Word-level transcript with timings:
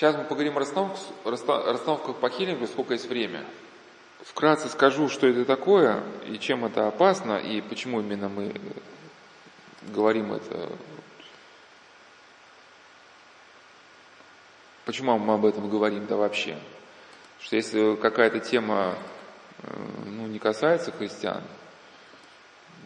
Сейчас 0.00 0.16
мы 0.16 0.24
поговорим 0.24 0.56
о 0.56 0.60
расстановках, 0.60 1.02
расстановках 1.26 2.16
по 2.16 2.30
хилингу, 2.30 2.66
сколько 2.66 2.94
есть 2.94 3.06
время. 3.06 3.44
Вкратце 4.22 4.70
скажу, 4.70 5.10
что 5.10 5.26
это 5.26 5.44
такое, 5.44 6.02
и 6.26 6.38
чем 6.38 6.64
это 6.64 6.88
опасно, 6.88 7.36
и 7.36 7.60
почему 7.60 8.00
именно 8.00 8.30
мы 8.30 8.50
говорим 9.92 10.32
это. 10.32 10.72
Почему 14.86 15.18
мы 15.18 15.34
об 15.34 15.44
этом 15.44 15.68
говорим, 15.68 16.06
да 16.06 16.16
вообще? 16.16 16.58
Что 17.38 17.56
если 17.56 17.94
какая-то 17.96 18.40
тема 18.40 18.96
э, 19.58 19.70
ну, 20.06 20.26
не 20.28 20.38
касается 20.38 20.92
христиан, 20.92 21.42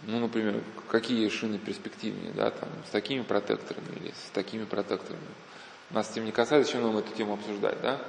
ну, 0.02 0.18
например, 0.18 0.64
какие 0.88 1.28
шины 1.28 1.58
перспективнее, 1.58 2.32
да, 2.32 2.50
там, 2.50 2.68
с 2.88 2.90
такими 2.90 3.22
протекторами 3.22 4.00
или 4.00 4.10
с 4.10 4.30
такими 4.32 4.64
протекторами. 4.64 5.22
Нас 5.90 6.10
этим 6.10 6.24
не 6.24 6.32
касается, 6.32 6.72
зачем 6.72 6.86
нам 6.86 6.98
эту 6.98 7.12
тему 7.12 7.34
обсуждать, 7.34 7.80
да? 7.80 8.00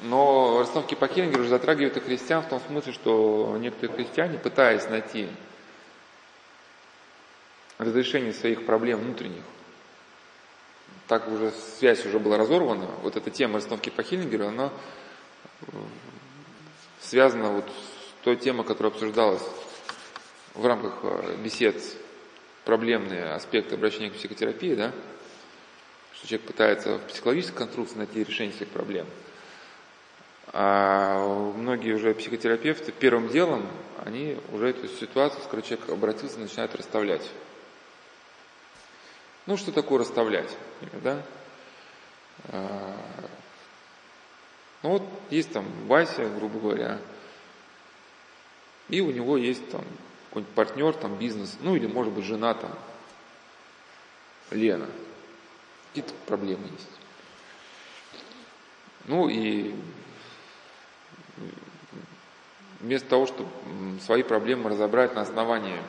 Но 0.00 0.60
расстановки 0.60 0.94
по 0.94 1.08
Хеллингеру 1.08 1.42
уже 1.42 1.50
затрагивают 1.50 1.96
и 1.96 2.00
христиан 2.00 2.42
в 2.42 2.48
том 2.48 2.60
смысле, 2.60 2.92
что 2.92 3.56
некоторые 3.58 3.96
христиане, 3.96 4.38
пытаясь 4.38 4.88
найти 4.88 5.28
разрешение 7.78 8.32
своих 8.32 8.66
проблем 8.66 9.00
внутренних, 9.00 9.42
так 11.08 11.28
уже 11.28 11.52
связь 11.78 12.04
уже 12.04 12.18
была 12.18 12.36
разорвана, 12.36 12.86
вот 13.02 13.16
эта 13.16 13.30
тема 13.30 13.56
расстановки 13.56 13.90
по 13.90 14.02
Хиллингеру, 14.02 14.48
она 14.48 14.70
э, 15.62 15.66
связана 17.00 17.50
вот 17.50 17.64
с 17.64 18.24
той 18.24 18.36
темой, 18.36 18.64
которая 18.66 18.92
обсуждалась 18.92 19.42
в 20.54 20.66
рамках 20.66 20.94
э, 21.02 21.36
бесед 21.42 21.80
проблемные 22.64 23.32
аспекты 23.32 23.76
обращения 23.76 24.10
к 24.10 24.14
психотерапии, 24.14 24.74
да, 24.74 24.92
что 26.16 26.28
человек 26.28 26.46
пытается 26.46 26.98
в 26.98 27.06
психологической 27.06 27.58
конструкции 27.58 27.98
найти 27.98 28.24
решение 28.24 28.54
своих 28.54 28.72
проблем. 28.72 29.06
А 30.52 31.52
многие 31.56 31.92
уже 31.92 32.14
психотерапевты 32.14 32.92
первым 32.92 33.28
делом, 33.28 33.66
они 34.04 34.38
уже 34.52 34.70
эту 34.70 34.88
ситуацию, 34.88 35.42
с 35.42 35.44
которой 35.44 35.62
человек 35.62 35.88
обратился, 35.90 36.38
начинают 36.38 36.74
расставлять. 36.74 37.30
Ну, 39.44 39.56
что 39.56 39.72
такое 39.72 40.00
расставлять? 40.00 40.50
Да? 41.04 41.22
А, 42.48 42.96
ну 44.82 44.90
вот 44.90 45.02
есть 45.30 45.52
там 45.52 45.66
Вася, 45.86 46.28
грубо 46.28 46.58
говоря, 46.58 46.98
и 48.88 49.00
у 49.00 49.10
него 49.10 49.36
есть 49.36 49.68
там 49.70 49.84
какой-нибудь 50.28 50.54
партнер, 50.54 50.92
там 50.94 51.16
бизнес, 51.16 51.56
ну 51.60 51.76
или 51.76 51.86
может 51.86 52.12
быть 52.12 52.24
жена 52.24 52.54
там, 52.54 52.72
Лена. 54.50 54.86
Какие-то 55.96 56.14
проблемы 56.26 56.68
есть. 56.76 56.90
Ну 59.06 59.30
и 59.30 59.74
вместо 62.80 63.08
того, 63.08 63.24
чтобы 63.24 63.48
свои 64.04 64.22
проблемы 64.22 64.68
разобрать 64.68 65.14
на 65.14 65.22
основании 65.22 65.80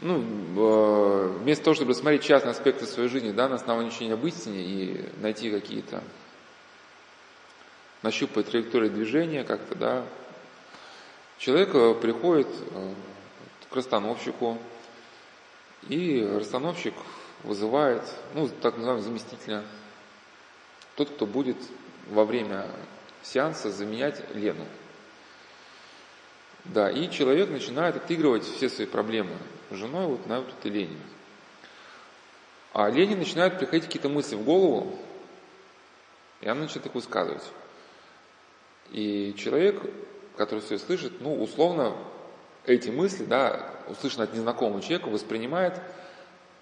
ну, 0.00 0.22
э, 0.58 1.38
вместо 1.40 1.64
того, 1.64 1.74
чтобы 1.74 1.92
рассмотреть 1.92 2.24
частные 2.24 2.50
аспекты 2.50 2.84
своей 2.84 3.08
жизни, 3.08 3.30
да, 3.30 3.48
на 3.48 3.54
основании 3.54 3.88
учения 3.88 4.12
об 4.12 4.26
истине 4.26 4.62
и 4.62 5.08
найти 5.22 5.50
какие-то, 5.50 6.02
нащупать 8.02 8.50
траектории 8.50 8.90
движения 8.90 9.42
как-то, 9.42 9.74
да, 9.74 10.04
человек 11.38 11.74
э, 11.74 11.94
приходит 11.94 12.48
э, 12.72 12.94
к 13.70 13.74
расстановщику, 13.74 14.58
и 15.88 16.22
расстановщик 16.22 16.94
вызывает, 17.44 18.02
ну, 18.34 18.48
так 18.48 18.76
называемого 18.76 19.04
заместителя, 19.04 19.64
тот, 20.96 21.10
кто 21.10 21.26
будет 21.26 21.56
во 22.10 22.24
время 22.24 22.66
сеанса 23.22 23.70
заменять 23.70 24.22
Лену. 24.34 24.66
Да, 26.64 26.90
и 26.90 27.10
человек 27.10 27.50
начинает 27.50 27.96
отыгрывать 27.96 28.44
все 28.44 28.68
свои 28.68 28.86
проблемы 28.86 29.36
с 29.70 29.74
женой 29.74 30.06
вот 30.06 30.26
на 30.26 30.40
вот 30.40 30.50
этой 30.50 30.70
Лене. 30.70 30.98
А 32.72 32.90
Лене 32.90 33.16
начинают 33.16 33.58
приходить 33.58 33.86
какие-то 33.86 34.08
мысли 34.08 34.34
в 34.34 34.44
голову, 34.44 34.98
и 36.40 36.48
она 36.48 36.62
начинает 36.62 36.86
их 36.86 36.94
высказывать. 36.94 37.44
И 38.90 39.34
человек, 39.36 39.80
который 40.36 40.60
все 40.60 40.78
слышит, 40.78 41.20
ну, 41.20 41.42
условно, 41.42 41.96
эти 42.64 42.90
мысли, 42.90 43.24
да, 43.24 43.77
услышанные 43.90 44.24
от 44.24 44.34
незнакомого 44.34 44.80
человека, 44.80 45.08
воспринимает, 45.08 45.80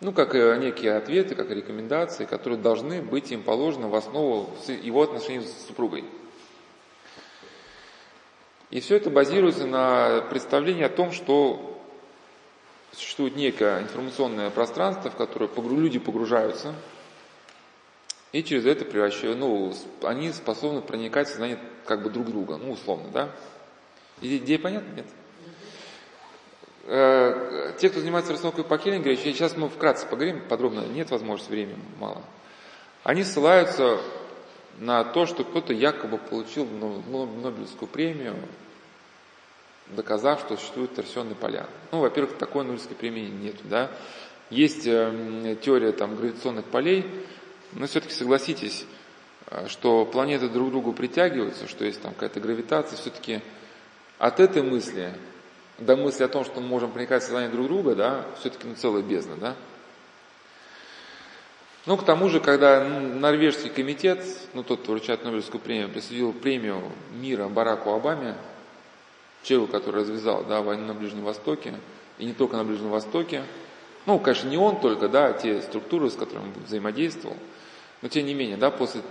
ну, 0.01 0.13
как 0.13 0.35
некие 0.35 0.97
ответы, 0.97 1.35
как 1.35 1.51
рекомендации, 1.51 2.25
которые 2.25 2.59
должны 2.59 3.03
быть 3.03 3.33
им 3.33 3.43
положены 3.43 3.89
в 3.89 3.95
основу 3.95 4.51
его 4.69 5.03
отношений 5.03 5.45
с 5.45 5.67
супругой. 5.67 6.05
И 8.71 8.81
все 8.81 8.97
это 8.97 9.11
базируется 9.11 9.67
на 9.67 10.23
представлении 10.23 10.83
о 10.83 10.89
том, 10.89 11.13
что 11.13 11.81
существует 12.93 13.37
некое 13.37 13.83
информационное 13.83 14.51
пространство, 14.51 15.11
в 15.11 15.17
которое 15.17 15.49
люди 15.71 15.99
погружаются, 15.99 16.75
и 18.33 18.43
через 18.43 18.67
это 18.67 18.85
превращают, 18.85 19.39
ну, 19.39 19.73
они 20.03 20.33
способны 20.33 20.83
проникать 20.83 21.29
в 21.29 21.31
сознание 21.31 21.59
как 21.87 22.03
бы 22.03 22.11
друг 22.11 22.27
друга, 22.27 22.57
ну, 22.57 22.73
условно, 22.73 23.09
да? 23.13 23.31
Идея 24.21 24.59
понятна? 24.59 24.93
Нет? 24.95 25.07
Э, 26.89 27.73
те, 27.79 27.91
кто 27.91 27.99
занимается 27.99 28.33
расстановкой 28.33 28.63
по 28.63 28.79
Келлингеру, 28.79 29.17
сейчас 29.17 29.57
мы 29.57 29.69
вкратце 29.69 30.07
поговорим 30.07 30.41
подробно, 30.49 30.87
нет 30.87 31.11
возможности, 31.11 31.51
времени 31.51 31.83
мало. 31.99 32.23
Они 33.03 33.25
ссылаются 33.25 33.99
на 34.79 35.03
то, 35.03 35.27
что 35.27 35.43
кто-то 35.43 35.73
якобы 35.73 36.19
получил 36.19 36.65
Нобелевскую 36.65 37.89
премию, 37.89 38.37
доказав, 39.89 40.41
что 40.41 40.57
существуют 40.57 40.95
торсионные 40.95 41.35
поля. 41.35 41.67
Ну, 41.91 42.01
во-первых, 42.01 42.39
такой 42.39 42.63
Нобелевской 42.63 42.97
премии 42.97 43.27
нет. 43.27 43.57
Да? 43.65 43.91
Есть 44.51 44.87
э, 44.87 45.57
теория 45.61 45.91
там, 45.91 46.15
гравитационных 46.15 46.67
полей, 46.67 47.05
но 47.73 47.89
все-таки 47.89 48.15
согласитесь, 48.15 48.87
э, 49.51 49.67
что 49.67 50.05
планеты 50.05 50.49
друг 50.49 50.69
к 50.69 50.71
другу 50.71 50.93
притягиваются, 50.93 51.67
что 51.67 51.85
есть 51.85 52.01
там 52.01 52.15
какая-то 52.15 52.39
гравитация, 52.39 52.97
все-таки 52.97 53.41
от 54.19 54.39
этой 54.39 54.63
мысли 54.63 55.13
до 55.79 55.97
мысли 55.97 56.25
о 56.25 56.29
том, 56.29 56.45
что 56.45 56.61
мы 56.61 56.67
можем 56.67 56.91
проникать 56.91 57.23
в 57.23 57.27
сознание 57.27 57.51
друг 57.51 57.67
друга, 57.67 57.95
да, 57.95 58.25
все-таки 58.41 58.67
ну, 58.67 58.75
целая 58.75 59.03
бездна, 59.03 59.37
да. 59.37 59.55
Ну, 61.85 61.97
к 61.97 62.05
тому 62.05 62.29
же, 62.29 62.41
когда 62.41 62.83
норвежский 62.83 63.71
комитет, 63.71 64.25
ну, 64.55 64.65
тот, 64.65 64.89
вручает 64.89 65.23
Нобелевскую 65.23 65.61
премию, 65.61 65.89
присудил 65.89 66.33
премию 66.33 66.83
мира 67.13 67.47
Бараку 67.47 67.91
Обаме, 67.91 68.35
человеку, 69.45 69.71
который 69.71 70.01
развязал, 70.01 70.45
да, 70.45 70.63
войну 70.63 70.87
на 70.87 70.95
Ближнем 70.95 71.23
Востоке, 71.23 71.75
и 72.19 72.25
не 72.25 72.33
только 72.33 72.57
на 72.57 72.65
Ближнем 72.65 72.91
Востоке, 72.91 73.45
ну, 74.05 74.19
конечно, 74.19 74.49
не 74.49 74.57
он 74.57 74.81
только, 74.81 75.09
да, 75.09 75.27
а 75.27 75.33
те 75.33 75.63
структуры, 75.63 76.11
с 76.11 76.17
которыми 76.17 76.47
он 76.47 76.65
взаимодействовал, 76.65 77.37
но 78.03 78.09
тем 78.09 78.27
не 78.27 78.35
менее, 78.35 78.57
да, 78.57 78.73
после, 78.73 79.03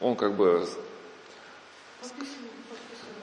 он 0.00 0.14
как 0.14 0.34
бы, 0.34 0.64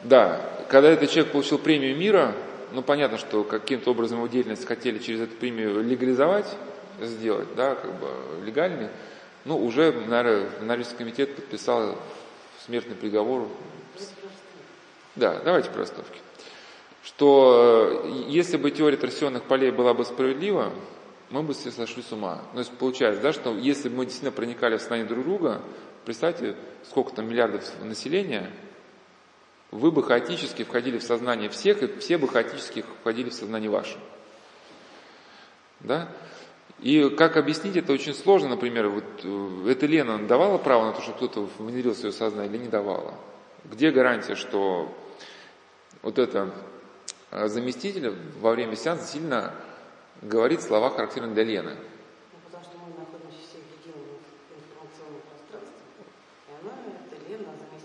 да, 0.03 0.54
когда 0.69 0.89
этот 0.89 1.09
человек 1.09 1.31
получил 1.31 1.57
премию 1.57 1.95
мира, 1.97 2.35
ну, 2.71 2.81
понятно, 2.81 3.17
что 3.17 3.43
каким-то 3.43 3.91
образом 3.91 4.17
его 4.17 4.27
деятельность 4.27 4.65
хотели 4.65 4.99
через 4.99 5.21
эту 5.21 5.35
премию 5.35 5.81
легализовать, 5.81 6.47
сделать, 7.01 7.47
да, 7.55 7.75
как 7.75 7.93
бы 7.99 8.07
легальный, 8.45 8.89
ну, 9.45 9.63
уже, 9.63 9.91
наверное, 9.91 10.49
Норвежский 10.61 10.97
комитет 10.97 11.35
подписал 11.35 11.97
смертный 12.65 12.95
приговор. 12.95 13.47
Да, 15.15 15.39
давайте 15.45 15.69
про 15.69 15.79
ростовки. 15.79 16.19
Что 17.03 18.01
э, 18.03 18.23
если 18.27 18.57
бы 18.57 18.71
теория 18.71 18.97
торсионных 18.97 19.43
полей 19.43 19.71
была 19.71 19.93
бы 19.93 20.03
справедлива, 20.03 20.73
мы 21.29 21.43
бы 21.43 21.53
все 21.53 21.71
сошли 21.71 22.01
с 22.01 22.11
ума. 22.11 22.41
Ну, 22.47 22.53
то 22.53 22.59
есть 22.59 22.71
получается, 22.71 23.21
да, 23.21 23.31
что 23.31 23.55
если 23.55 23.89
бы 23.89 23.97
мы 23.97 24.05
действительно 24.05 24.31
проникали 24.31 24.77
в 24.77 24.81
сознание 24.81 25.05
друг 25.05 25.23
друга, 25.23 25.61
представьте, 26.03 26.55
сколько 26.89 27.13
там 27.13 27.29
миллиардов 27.29 27.63
населения, 27.83 28.51
вы 29.75 29.91
бы 29.91 30.03
хаотически 30.03 30.63
входили 30.63 30.97
в 30.97 31.03
сознание 31.03 31.49
всех, 31.49 31.83
и 31.83 31.99
все 31.99 32.17
бы 32.17 32.27
хаотически 32.27 32.85
входили 33.01 33.29
в 33.29 33.33
сознание 33.33 33.69
ваше. 33.69 33.97
Да? 35.81 36.09
И 36.79 37.09
как 37.09 37.37
объяснить 37.37 37.75
это 37.75 37.93
очень 37.93 38.13
сложно, 38.13 38.49
например, 38.49 38.89
вот 38.89 39.03
э, 39.23 39.69
эта 39.69 39.85
Лена 39.85 40.25
давала 40.25 40.57
право 40.57 40.85
на 40.85 40.93
то, 40.93 41.01
чтобы 41.01 41.17
кто-то 41.17 41.49
внедрил 41.57 41.93
в 41.93 41.97
свое 41.97 42.13
сознание 42.13 42.51
или 42.51 42.63
не 42.63 42.69
давала? 42.69 43.15
Где 43.65 43.91
гарантия, 43.91 44.35
что 44.35 44.93
вот 46.01 46.19
это 46.19 46.53
э, 47.31 47.47
заместитель 47.47 48.13
во 48.39 48.51
время 48.51 48.75
сеанса 48.75 49.05
сильно 49.05 49.53
говорит 50.21 50.61
слова, 50.61 50.89
характерные 50.89 51.33
для 51.33 51.43
Лены? 51.43 51.75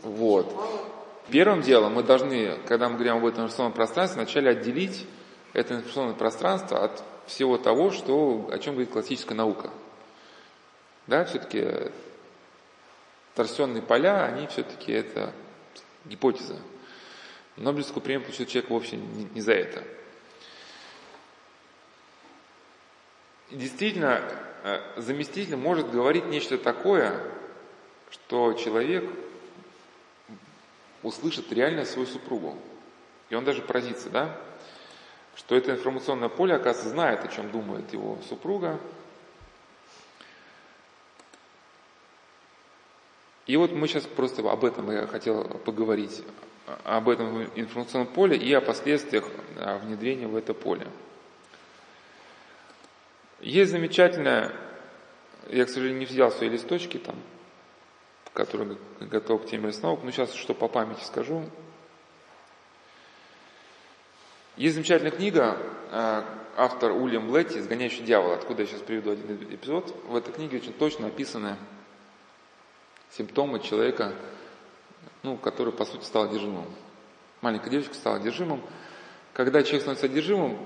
Вот. 0.02 0.99
Первым 1.30 1.62
делом 1.62 1.94
мы 1.94 2.02
должны, 2.02 2.56
когда 2.66 2.88
мы 2.88 2.94
говорим 2.94 3.16
об 3.16 3.26
этом 3.26 3.44
информационном 3.44 3.72
пространстве, 3.72 4.22
вначале 4.22 4.50
отделить 4.50 5.06
это 5.52 5.74
информационное 5.74 6.14
пространство 6.14 6.84
от 6.84 7.02
всего 7.26 7.58
того, 7.58 7.90
что, 7.90 8.48
о 8.52 8.58
чем 8.58 8.74
говорит 8.74 8.92
классическая 8.92 9.34
наука. 9.34 9.70
Да, 11.06 11.24
все-таки 11.24 11.92
торсионные 13.34 13.82
поля, 13.82 14.24
они 14.24 14.46
все-таки 14.48 14.92
это 14.92 15.32
гипотеза. 16.04 16.56
Нобелевскую 17.56 18.02
премию 18.02 18.24
получил 18.24 18.46
человек 18.46 18.70
вовсе 18.70 18.96
не, 18.96 19.24
не 19.34 19.40
за 19.40 19.52
это. 19.52 19.82
действительно, 23.50 24.22
э, 24.62 24.80
заместитель 24.96 25.56
может 25.56 25.90
говорить 25.90 26.26
нечто 26.26 26.58
такое, 26.58 27.20
что 28.10 28.52
человек 28.54 29.04
услышит 31.02 31.52
реально 31.52 31.84
свою 31.84 32.06
супругу. 32.06 32.58
И 33.28 33.34
он 33.34 33.44
даже 33.44 33.62
поразится, 33.62 34.10
да? 34.10 34.36
Что 35.36 35.56
это 35.56 35.72
информационное 35.72 36.28
поле, 36.28 36.54
оказывается, 36.54 36.90
знает, 36.90 37.24
о 37.24 37.28
чем 37.28 37.50
думает 37.50 37.92
его 37.92 38.18
супруга. 38.28 38.78
И 43.46 43.56
вот 43.56 43.72
мы 43.72 43.88
сейчас 43.88 44.04
просто 44.04 44.48
об 44.48 44.64
этом 44.64 44.90
я 44.90 45.06
хотел 45.06 45.44
поговорить, 45.44 46.22
об 46.84 47.08
этом 47.08 47.44
информационном 47.56 48.12
поле 48.12 48.36
и 48.36 48.52
о 48.52 48.60
последствиях 48.60 49.28
э, 49.56 49.78
внедрения 49.78 50.28
в 50.28 50.36
это 50.36 50.54
поле. 50.54 50.86
Есть 53.40 53.72
замечательная, 53.72 54.52
я, 55.48 55.64
к 55.64 55.68
сожалению, 55.68 56.00
не 56.00 56.06
взял 56.06 56.30
свои 56.30 56.48
листочки 56.48 56.98
там, 56.98 57.16
которые 58.34 58.76
готов 59.00 59.42
к 59.42 59.46
теме 59.46 59.68
основок, 59.68 60.02
но 60.04 60.10
сейчас 60.10 60.34
что 60.34 60.54
по 60.54 60.68
памяти 60.68 61.04
скажу. 61.04 61.44
Есть 64.56 64.74
замечательная 64.74 65.10
книга, 65.10 65.56
э, 65.90 66.22
автор 66.56 66.92
Уильям 66.92 67.30
Блетти 67.30 67.58
«Изгоняющий 67.58 68.04
дьявола», 68.04 68.34
откуда 68.34 68.62
я 68.62 68.68
сейчас 68.68 68.82
приведу 68.82 69.12
один 69.12 69.36
эпизод. 69.54 69.94
В 70.06 70.16
этой 70.16 70.32
книге 70.34 70.58
очень 70.58 70.72
точно 70.72 71.06
описаны 71.06 71.56
симптомы 73.10 73.60
человека, 73.60 74.14
ну, 75.22 75.36
который, 75.36 75.72
по 75.72 75.84
сути, 75.84 76.04
стал 76.04 76.24
одержимым. 76.24 76.66
Маленькая 77.40 77.70
девочка 77.70 77.94
стала 77.94 78.16
одержимым. 78.16 78.62
Когда 79.32 79.62
человек 79.62 79.82
становится 79.82 80.06
одержимым, 80.06 80.58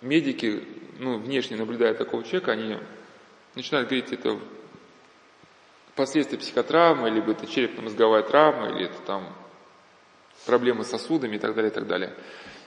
медики 0.00 0.66
ну, 0.98 1.18
внешне 1.18 1.56
наблюдая 1.56 1.94
такого 1.94 2.22
человека, 2.22 2.52
они 2.52 2.76
начинают 3.54 3.88
говорить, 3.88 4.12
это 4.12 4.38
последствия 5.96 6.38
психотравмы, 6.38 7.10
либо 7.10 7.32
это 7.32 7.46
черепно-мозговая 7.46 8.22
травма, 8.22 8.68
или 8.68 8.84
это 8.84 8.98
там 9.06 9.32
проблемы 10.44 10.84
с 10.84 10.90
сосудами 10.90 11.36
и 11.36 11.38
так 11.38 11.54
далее, 11.54 11.70
и 11.70 11.74
так 11.74 11.86
далее. 11.86 12.14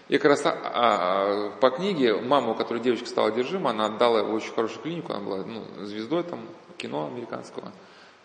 И 0.10 0.18
как 0.18 0.32
раз 0.32 0.42
а, 0.46 0.52
а, 0.54 1.52
по 1.62 1.70
книге 1.70 2.16
мама, 2.16 2.52
у 2.52 2.56
которой 2.56 2.82
девочка 2.82 3.08
стала 3.08 3.28
одержима, 3.28 3.70
она 3.70 3.86
отдала 3.86 4.20
его 4.20 4.32
в 4.32 4.36
очень 4.36 4.52
хорошую 4.54 4.82
клинику, 4.82 5.14
она 5.14 5.24
была 5.24 5.38
ну, 5.46 5.86
звездой 5.86 6.24
там 6.24 6.48
кино 6.78 7.06
американского, 7.06 7.72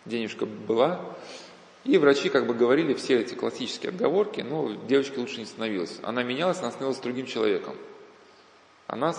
денежка 0.06 0.46
была. 0.46 1.00
И 1.84 1.98
врачи 1.98 2.30
как 2.30 2.46
бы 2.46 2.54
говорили 2.54 2.94
все 2.94 3.20
эти 3.20 3.34
классические 3.34 3.90
отговорки, 3.90 4.40
но 4.40 4.72
девочке 4.88 5.20
лучше 5.20 5.38
не 5.38 5.44
становилось. 5.44 6.00
Она 6.02 6.22
менялась, 6.22 6.60
она 6.60 6.70
становилась 6.70 6.98
другим 7.00 7.26
человеком. 7.26 7.76
Она 8.86 9.14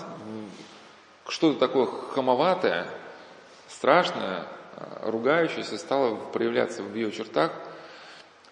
что-то 1.28 1.60
такое 1.60 1.86
хамоватое, 1.86 2.90
страшное, 3.68 4.48
ругающееся 5.04 5.77
стало 5.77 6.16
проявляться 6.16 6.83
в 6.83 6.94
ее 6.95 7.12
чертах. 7.12 7.51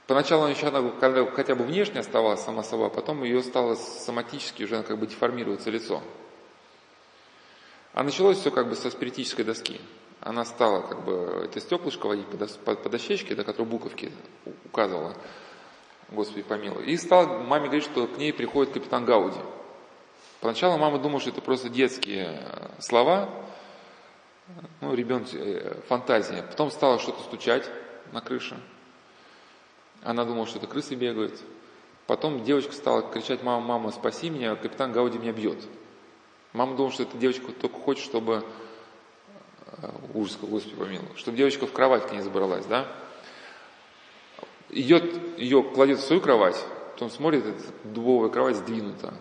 Поначалу 0.07 0.47
еще 0.47 0.67
она 0.67 0.89
когда 0.99 1.25
хотя 1.25 1.55
бы 1.55 1.63
внешне 1.63 1.99
оставалась 1.99 2.41
сама 2.41 2.63
собой, 2.63 2.87
а 2.87 2.89
потом 2.89 3.23
ее 3.23 3.41
стало 3.41 3.75
соматически 3.75 4.63
уже 4.63 4.83
как 4.83 4.97
бы 4.97 5.07
деформироваться 5.07 5.69
лицо. 5.69 6.01
А 7.93 8.03
началось 8.03 8.39
все 8.39 8.51
как 8.51 8.69
бы 8.69 8.75
со 8.75 8.89
спиритической 8.89 9.45
доски. 9.45 9.79
Она 10.19 10.45
стала 10.45 10.81
как 10.81 11.03
бы 11.03 11.43
это 11.45 11.59
стеклышко 11.59 12.07
водить 12.07 12.27
по, 12.27 12.37
по, 12.37 12.75
по 12.75 12.89
дощечке, 12.89 13.35
до 13.35 13.43
которой 13.43 13.65
буковки 13.65 14.11
указывала, 14.65 15.15
Господи 16.09 16.43
помилуй. 16.43 16.85
И 16.85 16.97
стала 16.97 17.39
маме 17.39 17.65
говорить, 17.65 17.83
что 17.83 18.07
к 18.07 18.17
ней 18.17 18.33
приходит 18.33 18.73
капитан 18.73 19.05
Гауди. 19.05 19.39
Поначалу 20.41 20.77
мама 20.77 20.99
думала, 20.99 21.19
что 21.21 21.29
это 21.29 21.41
просто 21.41 21.69
детские 21.69 22.41
э, 22.41 22.81
слова, 22.81 23.29
ну, 24.81 24.93
ребенок, 24.93 25.27
э, 25.33 25.79
фантазия. 25.87 26.43
Потом 26.43 26.71
стало 26.71 26.99
что-то 26.99 27.21
стучать 27.23 27.69
на 28.11 28.21
крыше. 28.21 28.59
Она 30.01 30.25
думала, 30.25 30.45
что 30.45 30.57
это 30.57 30.67
крысы 30.67 30.95
бегают. 30.95 31.39
Потом 32.07 32.43
девочка 32.43 32.73
стала 32.73 33.01
кричать, 33.01 33.43
мама, 33.43 33.65
мама, 33.65 33.91
спаси 33.91 34.29
меня, 34.29 34.55
капитан 34.55 34.91
Гауди 34.91 35.17
меня 35.17 35.31
бьет. 35.31 35.63
Мама 36.51 36.75
думала, 36.75 36.91
что 36.91 37.03
эта 37.03 37.17
девочка 37.17 37.51
только 37.51 37.79
хочет, 37.79 38.03
чтобы, 38.03 38.43
э, 39.77 39.89
ужас, 40.13 40.37
Господи 40.41 40.75
помилуй, 40.75 41.07
чтобы 41.15 41.37
девочка 41.37 41.65
в 41.65 41.71
кровать 41.71 42.07
к 42.07 42.11
ней 42.11 42.21
забралась, 42.21 42.65
да? 42.65 42.87
Идет, 44.69 45.37
ее 45.37 45.63
кладет 45.63 45.99
в 45.99 46.03
свою 46.03 46.21
кровать, 46.21 46.61
потом 46.93 47.09
смотрит, 47.09 47.45
эта 47.45 47.61
дубовая 47.83 48.29
кровать 48.29 48.57
сдвинута 48.57 49.13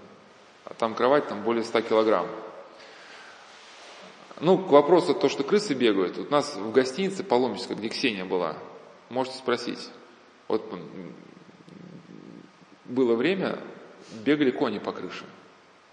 а 0.72 0.74
там 0.74 0.94
кровать 0.94 1.28
там 1.28 1.42
более 1.42 1.64
100 1.64 1.82
килограмм. 1.82 2.26
Ну, 4.40 4.58
к 4.58 4.70
вопросу 4.70 5.14
то, 5.14 5.28
что 5.28 5.44
крысы 5.44 5.74
бегают. 5.74 6.16
Вот 6.16 6.28
у 6.28 6.30
нас 6.30 6.56
в 6.56 6.72
гостинице 6.72 7.22
паломнической, 7.22 7.76
где 7.76 7.88
Ксения 7.88 8.24
была, 8.24 8.56
можете 9.08 9.38
спросить. 9.38 9.90
Вот 10.48 10.64
было 12.84 13.14
время, 13.14 13.58
бегали 14.24 14.50
кони 14.50 14.78
по 14.78 14.92
крыше. 14.92 15.24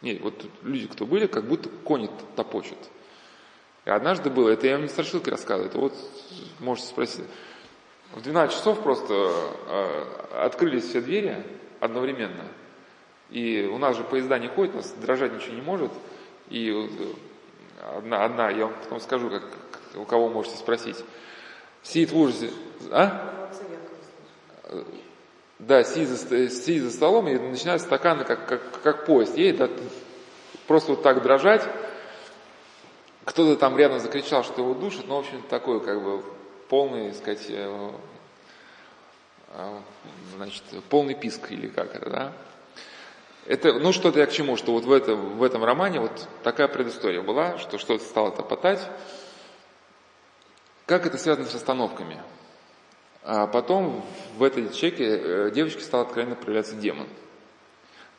Нет, 0.01 0.21
вот 0.21 0.45
люди, 0.63 0.87
кто 0.87 1.05
были, 1.05 1.27
как 1.27 1.45
будто 1.45 1.69
кони 1.69 2.09
топочут. 2.35 2.77
И 3.85 3.89
однажды 3.89 4.29
было, 4.29 4.49
это 4.49 4.67
я 4.67 4.73
вам 4.73 4.83
не 4.83 4.89
страшилки 4.89 5.29
рассказываю, 5.29 5.69
это 5.69 5.79
вот 5.79 5.93
можете 6.59 6.87
спросить. 6.87 7.25
В 8.13 8.21
12 8.21 8.55
часов 8.55 8.81
просто 8.81 9.13
э, 9.13 10.43
открылись 10.45 10.85
все 10.85 11.01
двери 11.01 11.43
одновременно– 11.79 12.45
и 13.31 13.69
у 13.71 13.77
нас 13.77 13.95
же 13.95 14.03
поезда 14.03 14.39
не 14.39 14.47
ходят, 14.47 14.73
у 14.73 14.77
нас 14.77 14.91
дрожать 14.93 15.33
ничего 15.33 15.55
не 15.55 15.61
может. 15.61 15.91
И 16.49 16.71
одна, 17.79 18.25
одна 18.25 18.49
я 18.49 18.65
вам 18.65 18.75
потом 18.83 18.99
скажу, 18.99 19.29
как, 19.29 19.43
у 19.95 20.05
кого 20.05 20.29
можете 20.29 20.57
спросить. 20.57 20.97
Сидит 21.83 22.11
в 22.11 22.17
ужасе. 22.17 22.51
А? 22.91 23.49
Да, 25.59 25.83
сидит 25.83 26.09
за, 26.09 26.49
сидит 26.49 26.83
за 26.83 26.91
столом 26.91 27.27
и 27.27 27.37
начинает 27.37 27.81
стаканы, 27.81 28.23
как, 28.23 28.47
как, 28.47 28.81
как 28.81 29.05
поезд 29.05 29.37
едет, 29.37 29.57
да, 29.57 29.69
просто 30.67 30.91
вот 30.91 31.03
так 31.03 31.21
дрожать. 31.21 31.67
Кто-то 33.25 33.57
там 33.57 33.77
рядом 33.77 33.99
закричал, 33.99 34.43
что 34.43 34.61
его 34.61 34.73
душит, 34.73 35.07
но, 35.07 35.17
в 35.17 35.19
общем, 35.19 35.41
такой, 35.49 35.83
как 35.83 36.01
бы, 36.01 36.23
полный, 36.69 37.09
так 37.09 37.17
сказать, 37.17 37.45
э, 37.49 37.91
э, 39.49 39.79
значит, 40.37 40.63
полный 40.89 41.15
писк 41.15 41.51
или 41.51 41.67
как 41.67 41.93
это, 41.93 42.09
да? 42.09 42.33
Это, 43.49 43.73
ну, 43.73 43.91
что-то 43.91 44.19
я 44.19 44.27
к 44.27 44.31
чему, 44.31 44.57
что 44.57 44.73
вот 44.73 44.85
в 44.85 44.91
этом, 44.91 45.39
в 45.39 45.41
этом 45.41 45.63
романе 45.63 45.99
вот 45.99 46.27
такая 46.43 46.67
предыстория 46.67 47.23
была, 47.23 47.57
что 47.57 47.79
что-то 47.79 48.03
стало 48.03 48.29
топотать. 48.29 48.79
Как 50.85 51.07
это 51.07 51.17
связано 51.17 51.47
с 51.47 51.55
остановками? 51.55 52.21
А 53.23 53.47
потом 53.47 54.05
в 54.37 54.43
этой 54.43 54.71
чеке 54.71 55.03
э, 55.03 55.51
девочке 55.51 55.81
стал 55.81 56.01
откровенно 56.01 56.35
проявляться 56.35 56.75
демон. 56.75 57.07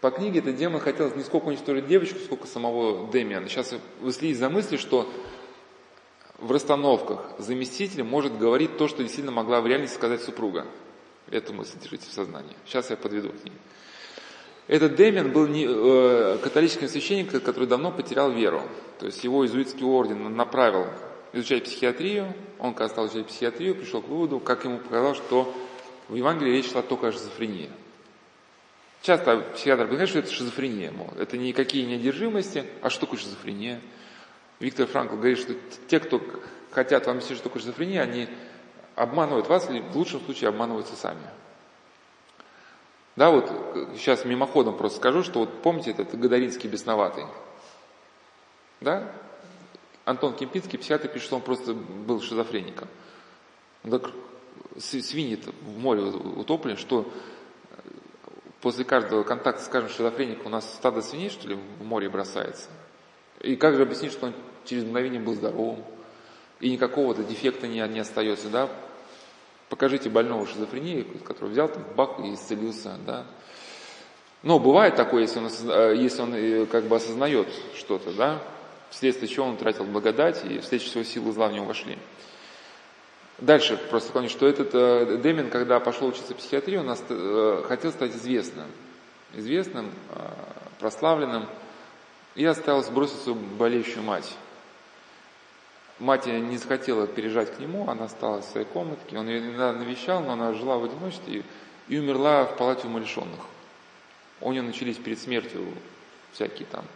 По 0.01 0.11
книге 0.11 0.41
этот 0.41 0.57
демон 0.57 0.81
хотел 0.81 1.15
не 1.15 1.23
сколько 1.23 1.47
уничтожить 1.47 1.87
девочку, 1.87 2.19
сколько 2.19 2.49
самого 2.49 3.09
Демиана. 3.13 3.49
Сейчас 3.49 3.73
вы 4.01 4.11
следите 4.11 4.41
за 4.41 4.51
мыслью, 4.51 4.81
что 4.81 5.09
в 6.39 6.51
расстановках 6.51 7.21
заместитель 7.39 8.03
может 8.03 8.37
говорить 8.37 8.77
то, 8.79 8.89
что 8.89 9.05
действительно 9.05 9.31
могла 9.31 9.61
в 9.61 9.69
реальности 9.69 9.95
сказать 9.95 10.23
супруга. 10.23 10.67
Эту 11.31 11.55
мысль 11.55 11.79
держите 11.81 12.09
в 12.09 12.13
сознании. 12.13 12.57
Сейчас 12.67 12.91
я 12.91 12.97
подведу 12.97 13.29
к 13.29 13.45
ней. 13.45 13.53
Этот 14.71 14.95
Демин 14.95 15.33
был 15.33 15.49
не, 15.49 15.67
э, 15.69 16.39
католическим 16.41 16.87
священником, 16.87 17.41
который 17.41 17.67
давно 17.67 17.91
потерял 17.91 18.31
веру. 18.31 18.63
То 19.01 19.07
есть 19.07 19.25
его 19.25 19.45
иезуитский 19.45 19.85
орден 19.85 20.37
направил 20.37 20.87
изучать 21.33 21.65
психиатрию. 21.65 22.33
Он, 22.61 22.73
когда 22.73 22.89
стал 22.89 23.09
изучать 23.09 23.27
психиатрию, 23.27 23.75
пришел 23.75 24.01
к 24.01 24.07
выводу, 24.07 24.39
как 24.39 24.65
ему 24.65 24.79
показалось, 24.79 25.19
что 25.19 25.53
в 26.07 26.15
Евангелии 26.15 26.53
речь 26.53 26.71
шла 26.71 26.83
только 26.83 27.09
о 27.09 27.13
шизофрении. 27.13 27.69
Часто 29.03 29.41
психиатр 29.57 29.87
говорит, 29.87 30.09
что 30.09 30.21
это 30.21 30.31
шизофрения, 30.31 30.93
мол, 30.93 31.09
это 31.19 31.37
никакие 31.37 31.85
неодержимости, 31.85 32.63
а 32.81 32.91
что 32.91 33.01
такое 33.07 33.19
шизофрения? 33.19 33.81
Виктор 34.61 34.87
Франкл 34.87 35.17
говорит, 35.17 35.39
что 35.39 35.55
те, 35.89 35.99
кто 35.99 36.23
хотят 36.71 37.07
вам 37.07 37.17
объяснить, 37.17 37.39
что 37.39 37.49
такое 37.49 37.61
шизофрения, 37.61 38.03
они 38.03 38.29
обманывают 38.95 39.49
вас 39.49 39.69
или 39.69 39.81
в 39.81 39.97
лучшем 39.97 40.21
случае 40.21 40.51
обманываются 40.51 40.95
сами. 40.95 41.27
Да, 43.17 43.31
вот 43.31 43.51
сейчас 43.97 44.25
мимоходом 44.25 44.77
просто 44.77 44.99
скажу, 44.99 45.23
что 45.23 45.41
вот 45.41 45.63
помните 45.63 45.91
этот 45.91 46.19
Гадаринский 46.19 46.69
бесноватый? 46.69 47.25
Да? 48.81 49.13
Антон 50.05 50.35
Кемпинский, 50.35 50.79
психиатр, 50.79 51.09
пишет, 51.09 51.27
что 51.27 51.37
он 51.37 51.43
просто 51.43 51.75
был 51.75 52.21
шизофреником. 52.21 52.89
Он 53.85 53.91
так 53.91 54.11
свиньи 54.79 55.39
в 55.63 55.79
море 55.79 56.03
утоплены, 56.03 56.77
что 56.77 57.11
после 58.61 58.85
каждого 58.85 59.23
контакта, 59.23 59.63
скажем, 59.63 59.89
шизофреника 59.89 60.47
у 60.47 60.51
нас 60.51 60.73
стадо 60.75 61.03
свиней, 61.03 61.31
что 61.31 61.49
ли, 61.49 61.55
в 61.55 61.85
море 61.85 62.09
бросается. 62.09 62.69
И 63.41 63.57
как 63.57 63.75
же 63.75 63.83
объяснить, 63.83 64.13
что 64.13 64.27
он 64.27 64.35
через 64.65 64.85
мгновение 64.85 65.21
был 65.21 65.35
здоровым, 65.35 65.85
и 66.61 66.71
никакого-то 66.71 67.23
дефекта 67.25 67.67
не, 67.67 67.87
не 67.89 68.01
остается, 68.01 68.49
да? 68.49 68.69
Покажите 69.71 70.11
больного 70.11 70.47
шизофрении, 70.47 71.07
который 71.25 71.51
взял 71.51 71.69
там 71.69 71.85
бак 71.97 72.19
и 72.19 72.35
исцелился, 72.35 72.99
да? 73.07 73.25
Но 74.43 74.59
бывает 74.59 74.97
такое, 74.97 75.23
если 75.23 75.39
он, 75.39 75.47
э, 75.47 75.95
если 75.97 76.23
он 76.23 76.35
э, 76.35 76.67
как 76.67 76.85
бы 76.85 76.97
осознает 76.97 77.47
что-то, 77.77 78.13
да, 78.13 78.43
вследствие 78.91 79.29
чего 79.29 79.47
он 79.47 79.57
тратил 79.57 79.85
благодать, 79.85 80.45
и 80.45 80.59
вследствие 80.59 81.05
чего 81.05 81.05
силы 81.05 81.33
зла 81.33 81.49
в 81.49 81.53
него 81.53 81.67
вошли. 81.67 81.97
Дальше 83.39 83.79
просто 83.91 84.13
помню, 84.13 84.29
что 84.29 84.47
этот 84.47 84.71
э, 84.75 85.19
Демин, 85.23 85.51
когда 85.51 85.79
пошел 85.79 86.09
учиться 86.09 86.35
в 86.35 86.37
психиатрию, 86.37 86.81
он 86.81 86.95
э, 87.09 87.63
хотел 87.67 87.93
стать 87.93 88.11
известным, 88.11 88.67
известным, 89.35 89.93
э, 90.11 90.29
прославленным, 90.79 91.47
и 92.35 92.45
осталось 92.45 92.91
бросить 92.91 93.21
свою 93.21 93.39
болеющую 93.39 94.03
мать. 94.03 94.37
Мать 96.01 96.25
не 96.25 96.57
захотела 96.57 97.07
переезжать 97.07 97.55
к 97.55 97.59
нему, 97.59 97.87
она 97.89 98.07
осталась 98.07 98.47
в 98.47 98.51
своей 98.51 98.67
комнатке, 98.67 99.19
он 99.19 99.29
ее 99.29 99.41
иногда 99.41 99.75
навещал, 99.75 100.23
но 100.23 100.33
она 100.33 100.55
жила 100.55 100.79
в 100.79 100.85
одиночестве 100.85 101.41
и, 101.41 101.95
и 101.95 101.99
умерла 101.99 102.47
в 102.47 102.57
палате 102.57 102.87
умалишенных. 102.87 103.41
У 104.41 104.51
нее 104.51 104.63
начались 104.63 104.97
перед 104.97 105.19
смертью 105.19 105.61
всякие 106.33 106.67
там 106.67 106.87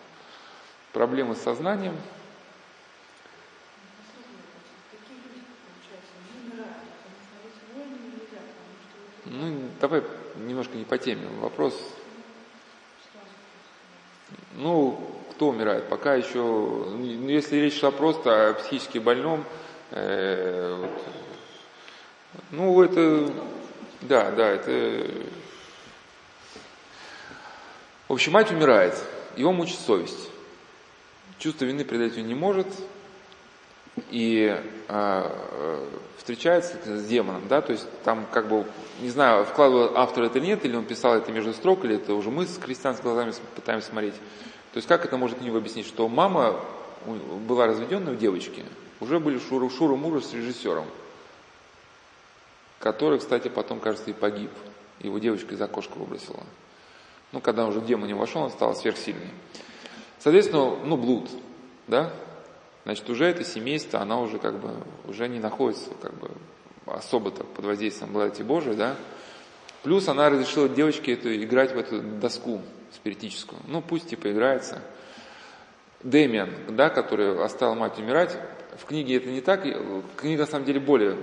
проблемы 0.94 1.36
с 1.36 1.42
сознанием. 1.42 1.94
Ну, 9.26 9.68
давай 9.82 10.02
немножко 10.36 10.76
не 10.76 10.84
по 10.84 10.96
теме 10.96 11.26
вопрос. 11.40 11.78
Ну, 14.54 15.13
кто 15.34 15.48
умирает? 15.48 15.88
Пока 15.88 16.14
еще, 16.14 16.38
ну, 16.38 17.28
если 17.28 17.56
речь 17.56 17.78
шла 17.78 17.90
просто 17.90 18.50
о 18.50 18.54
психически 18.54 18.98
больном, 18.98 19.44
э, 19.90 20.86
ну, 22.50 22.82
это, 22.82 23.30
да, 24.02 24.30
да, 24.30 24.48
это 24.48 25.10
в 28.06 28.12
общем, 28.12 28.32
мать 28.32 28.52
умирает, 28.52 28.94
его 29.34 29.52
мучит 29.52 29.78
совесть. 29.78 30.28
Чувство 31.38 31.64
вины 31.64 31.84
предать 31.84 32.16
не 32.16 32.34
может, 32.34 32.66
и 34.10 34.60
э, 34.88 35.86
встречается 36.18 36.76
с 36.84 37.06
демоном, 37.06 37.48
да, 37.48 37.62
то 37.62 37.72
есть 37.72 37.86
там 38.04 38.26
как 38.30 38.48
бы, 38.48 38.66
не 39.00 39.08
знаю, 39.08 39.44
вкладывал 39.46 39.96
автор 39.96 40.24
это 40.24 40.38
или 40.38 40.46
нет, 40.46 40.64
или 40.64 40.76
он 40.76 40.84
писал 40.84 41.14
это 41.14 41.32
между 41.32 41.54
строк, 41.54 41.84
или 41.84 41.96
это 41.96 42.14
уже 42.14 42.30
мы 42.30 42.46
с 42.46 42.58
христианскими 42.58 43.08
глазами 43.08 43.32
пытаемся 43.56 43.88
смотреть. 43.88 44.14
То 44.74 44.78
есть 44.78 44.88
как 44.88 45.04
это 45.04 45.16
может 45.16 45.38
книгу 45.38 45.56
объяснить, 45.56 45.86
что 45.86 46.08
мама 46.08 46.60
была 47.46 47.68
разведенная 47.68 48.14
у 48.14 48.16
девочки, 48.16 48.64
уже 48.98 49.20
были 49.20 49.38
Шура, 49.38 49.70
Шура 49.70 49.94
Мура 49.94 50.18
с 50.20 50.32
режиссером, 50.32 50.86
который, 52.80 53.20
кстати, 53.20 53.46
потом, 53.46 53.78
кажется, 53.78 54.10
и 54.10 54.12
погиб. 54.12 54.50
Его 54.98 55.20
девочка 55.20 55.54
из 55.54 55.62
окошка 55.62 55.96
выбросила. 55.96 56.42
Ну, 57.30 57.40
когда 57.40 57.66
уже 57.66 57.80
демон 57.82 58.08
не 58.08 58.14
вошел, 58.14 58.42
он 58.42 58.50
стал 58.50 58.74
сверхсильный. 58.74 59.30
Соответственно, 60.18 60.74
ну, 60.84 60.96
блуд, 60.96 61.30
да? 61.86 62.12
Значит, 62.82 63.08
уже 63.08 63.26
это 63.26 63.44
семейство, 63.44 64.00
она 64.00 64.18
уже 64.18 64.40
как 64.40 64.58
бы, 64.58 64.72
уже 65.06 65.28
не 65.28 65.38
находится 65.38 65.90
как 66.02 66.14
бы 66.14 66.32
особо-то 66.86 67.44
под 67.44 67.64
воздействием 67.64 68.12
благодати 68.12 68.42
Божией, 68.42 68.74
да? 68.74 68.96
Плюс 69.84 70.08
она 70.08 70.30
разрешила 70.30 70.68
девочке 70.68 71.12
эту, 71.12 71.32
играть 71.32 71.72
в 71.72 71.78
эту 71.78 72.02
доску 72.02 72.60
спиритическую. 72.94 73.60
Ну, 73.66 73.82
пусть 73.82 74.08
типа 74.08 74.30
играется. 74.30 74.82
Дэмиан, 76.02 76.50
да, 76.68 76.90
который 76.90 77.42
оставил 77.42 77.74
мать 77.74 77.98
умирать, 77.98 78.36
в 78.76 78.84
книге 78.84 79.16
это 79.16 79.28
не 79.28 79.40
так, 79.40 79.62
книга 80.16 80.42
на 80.42 80.46
самом 80.46 80.66
деле 80.66 80.80
более 80.80 81.16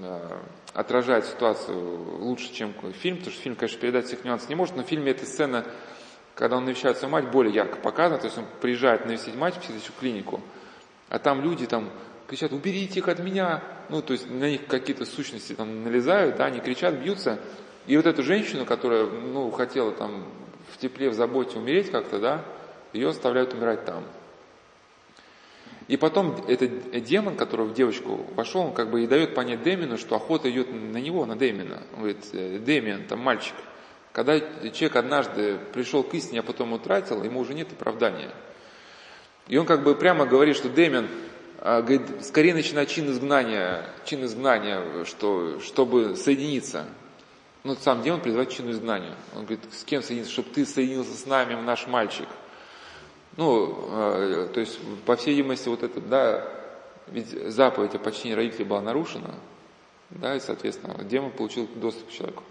э, 0.00 0.38
отражает 0.72 1.26
ситуацию 1.26 1.78
лучше, 2.20 2.52
чем 2.52 2.72
фильм, 2.92 3.18
потому 3.18 3.32
что 3.32 3.42
фильм, 3.42 3.56
конечно, 3.56 3.80
передать 3.80 4.06
всех 4.06 4.24
нюансов 4.24 4.48
не 4.48 4.54
может, 4.54 4.76
но 4.76 4.82
в 4.82 4.86
фильме 4.86 5.10
эта 5.10 5.26
сцена, 5.26 5.66
когда 6.34 6.56
он 6.56 6.64
навещает 6.64 6.96
свою 6.96 7.12
мать, 7.12 7.30
более 7.30 7.54
ярко 7.54 7.76
показана, 7.76 8.18
то 8.18 8.26
есть 8.26 8.38
он 8.38 8.44
приезжает 8.60 9.04
навестить 9.06 9.34
мать 9.36 9.54
в 9.56 9.58
психиатрическую 9.58 10.00
клинику, 10.00 10.40
а 11.10 11.18
там 11.18 11.42
люди 11.42 11.66
там 11.66 11.90
кричат, 12.26 12.52
уберите 12.52 13.00
их 13.00 13.08
от 13.08 13.18
меня, 13.18 13.62
ну, 13.88 14.02
то 14.02 14.14
есть 14.14 14.28
на 14.28 14.48
них 14.48 14.66
какие-то 14.66 15.04
сущности 15.04 15.52
там 15.52 15.84
налезают, 15.84 16.36
да, 16.36 16.46
они 16.46 16.60
кричат, 16.60 16.94
бьются, 16.94 17.38
и 17.86 17.96
вот 17.96 18.06
эту 18.06 18.22
женщину, 18.22 18.64
которая, 18.64 19.06
ну, 19.06 19.50
хотела 19.50 19.92
там 19.92 20.24
в 20.74 20.78
тепле, 20.78 21.08
в 21.08 21.14
заботе 21.14 21.58
умереть 21.58 21.90
как-то, 21.90 22.18
да, 22.18 22.44
ее 22.92 23.08
оставляют 23.08 23.54
умирать 23.54 23.84
там. 23.84 24.04
И 25.86 25.96
потом 25.96 26.36
этот 26.48 27.02
демон, 27.04 27.36
который 27.36 27.66
в 27.66 27.74
девочку 27.74 28.26
вошел, 28.34 28.62
он 28.62 28.74
как 28.74 28.90
бы 28.90 29.04
и 29.04 29.06
дает 29.06 29.34
понять 29.34 29.62
Демину, 29.62 29.98
что 29.98 30.16
охота 30.16 30.50
идет 30.50 30.72
на 30.72 30.96
него, 30.96 31.26
на 31.26 31.36
Демина. 31.36 31.82
Он 31.92 31.98
говорит, 31.98 32.24
«Э, 32.32 32.58
Демиан, 32.58 33.04
там 33.04 33.20
мальчик. 33.20 33.54
Когда 34.12 34.40
человек 34.40 34.96
однажды 34.96 35.58
пришел 35.74 36.02
к 36.02 36.14
истине, 36.14 36.40
а 36.40 36.42
потом 36.42 36.72
утратил, 36.72 37.22
ему 37.22 37.40
уже 37.40 37.52
нет 37.52 37.72
оправдания. 37.72 38.30
И 39.48 39.58
он 39.58 39.66
как 39.66 39.82
бы 39.82 39.94
прямо 39.94 40.24
говорит, 40.24 40.56
что 40.56 40.70
Демин, 40.70 41.06
а, 41.58 41.82
говорит, 41.82 42.24
скорее 42.24 42.54
начинать 42.54 42.88
чин 42.88 43.10
изгнания, 43.10 43.84
чин 44.06 44.24
изгнания, 44.24 45.04
что, 45.04 45.60
чтобы 45.60 46.16
соединиться. 46.16 46.86
Ну, 47.64 47.74
сам 47.76 48.02
демон 48.02 48.20
призывает 48.20 48.50
чин 48.50 48.70
изгнания. 48.70 49.14
Он 49.34 49.46
говорит, 49.46 49.60
с 49.72 49.84
кем 49.84 50.02
соединиться? 50.02 50.32
Чтобы 50.32 50.50
ты 50.50 50.66
соединился 50.66 51.16
с 51.16 51.24
нами, 51.24 51.54
наш 51.54 51.86
мальчик. 51.86 52.28
Ну, 53.38 53.88
э, 53.90 54.48
то 54.52 54.60
есть, 54.60 54.78
по 55.06 55.16
всей 55.16 55.34
видимости, 55.34 55.68
вот 55.68 55.82
это, 55.82 56.00
да, 56.02 56.46
ведь 57.08 57.30
заповедь 57.50 57.94
о 57.94 57.98
почтении 57.98 58.36
родителей 58.36 58.64
была 58.64 58.82
нарушена, 58.82 59.34
да, 60.10 60.36
и, 60.36 60.40
соответственно, 60.40 61.02
демон 61.04 61.30
получил 61.30 61.66
доступ 61.74 62.08
к 62.08 62.12
человеку. 62.12 62.42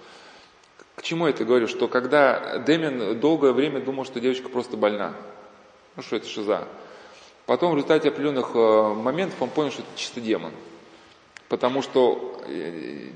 К 0.95 1.03
чему 1.03 1.27
я 1.27 1.33
это 1.33 1.45
говорю? 1.45 1.67
Что 1.67 1.87
когда 1.87 2.59
Демин 2.59 3.19
долгое 3.19 3.51
время 3.51 3.81
думал, 3.81 4.05
что 4.05 4.19
девочка 4.19 4.49
просто 4.49 4.77
больна, 4.77 5.13
ну 5.95 6.03
что 6.03 6.17
это 6.17 6.27
шиза, 6.27 6.67
потом 7.45 7.71
в 7.71 7.75
результате 7.75 8.09
определенных 8.09 8.51
э, 8.55 8.93
моментов 8.93 9.41
он 9.41 9.49
понял, 9.49 9.71
что 9.71 9.81
это 9.81 9.91
чисто 9.95 10.21
демон. 10.21 10.51
Потому 11.53 11.83
что 11.83 12.41
э, 12.47 13.09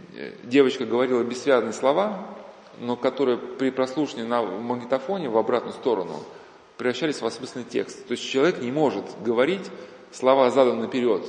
девочка 0.43 0.85
говорила 0.85 1.23
бессвязные 1.23 1.73
слова, 1.73 2.27
но 2.79 2.95
которые 2.95 3.39
при 3.39 3.71
прослушивании 3.71 4.27
на 4.27 4.43
магнитофоне 4.43 5.27
в 5.27 5.37
обратную 5.37 5.73
сторону– 5.73 6.23
превращались 6.77 7.21
в 7.21 7.25
осмысленный 7.25 7.65
текст. 7.65 8.05
То 8.07 8.11
есть 8.11 8.23
человек 8.23 8.59
не 8.59 8.71
может 8.71 9.03
говорить 9.23 9.69
слова 10.11 10.49
задан 10.51 10.79
наперед. 10.79 11.25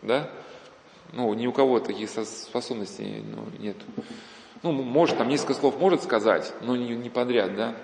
Да? 0.00 0.30
Ну, 1.12 1.32
ни 1.34 1.46
у 1.46 1.52
кого 1.52 1.78
таких 1.78 2.08
способностей 2.08 3.22
ну, 3.22 3.44
нет. 3.58 3.76
Ну, 4.62 4.72
может, 4.72 5.18
там 5.18 5.28
несколько 5.28 5.54
слов 5.54 5.78
может 5.78 6.02
сказать, 6.02 6.52
но 6.62 6.74
не, 6.76 6.94
не 6.96 7.10
подряд, 7.10 7.54
да. 7.54 7.76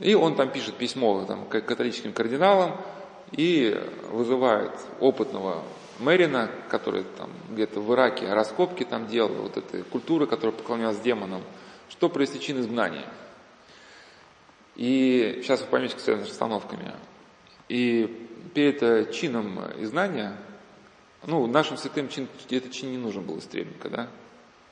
И 0.00 0.14
он 0.14 0.34
там 0.34 0.50
пишет 0.50 0.74
письмо 0.74 1.24
там, 1.26 1.44
к 1.46 1.60
католическим 1.60 2.12
кардиналам 2.12 2.76
и 3.32 3.78
вызывает 4.10 4.72
опытного 5.00 5.62
Мэрина, 5.98 6.50
который 6.68 7.04
там 7.16 7.30
где-то 7.50 7.80
в 7.80 7.92
Ираке 7.94 8.32
раскопки 8.32 8.84
там 8.84 9.06
делал, 9.06 9.34
вот 9.34 9.56
этой 9.56 9.82
культуры, 9.82 10.26
которая 10.26 10.56
поклонялась 10.56 10.98
демонам, 11.00 11.42
что 11.88 12.08
провести 12.08 12.40
чин 12.40 12.60
изгнания– 12.60 13.06
и 14.76 15.40
сейчас 15.42 15.60
вы 15.60 15.66
поймете, 15.66 15.98
связано 15.98 16.26
с 16.26 16.30
расстановками. 16.30 16.92
И 17.68 18.28
перед 18.54 18.82
э, 18.82 19.12
чином 19.12 19.60
изгнания, 19.78 20.36
ну, 21.26 21.46
нашим 21.46 21.76
святым 21.76 22.08
чин, 22.08 22.28
этот 22.50 22.72
чин 22.72 22.90
не 22.90 22.98
нужен 22.98 23.22
был 23.22 23.38
истребника, 23.38 23.88
да? 23.88 24.08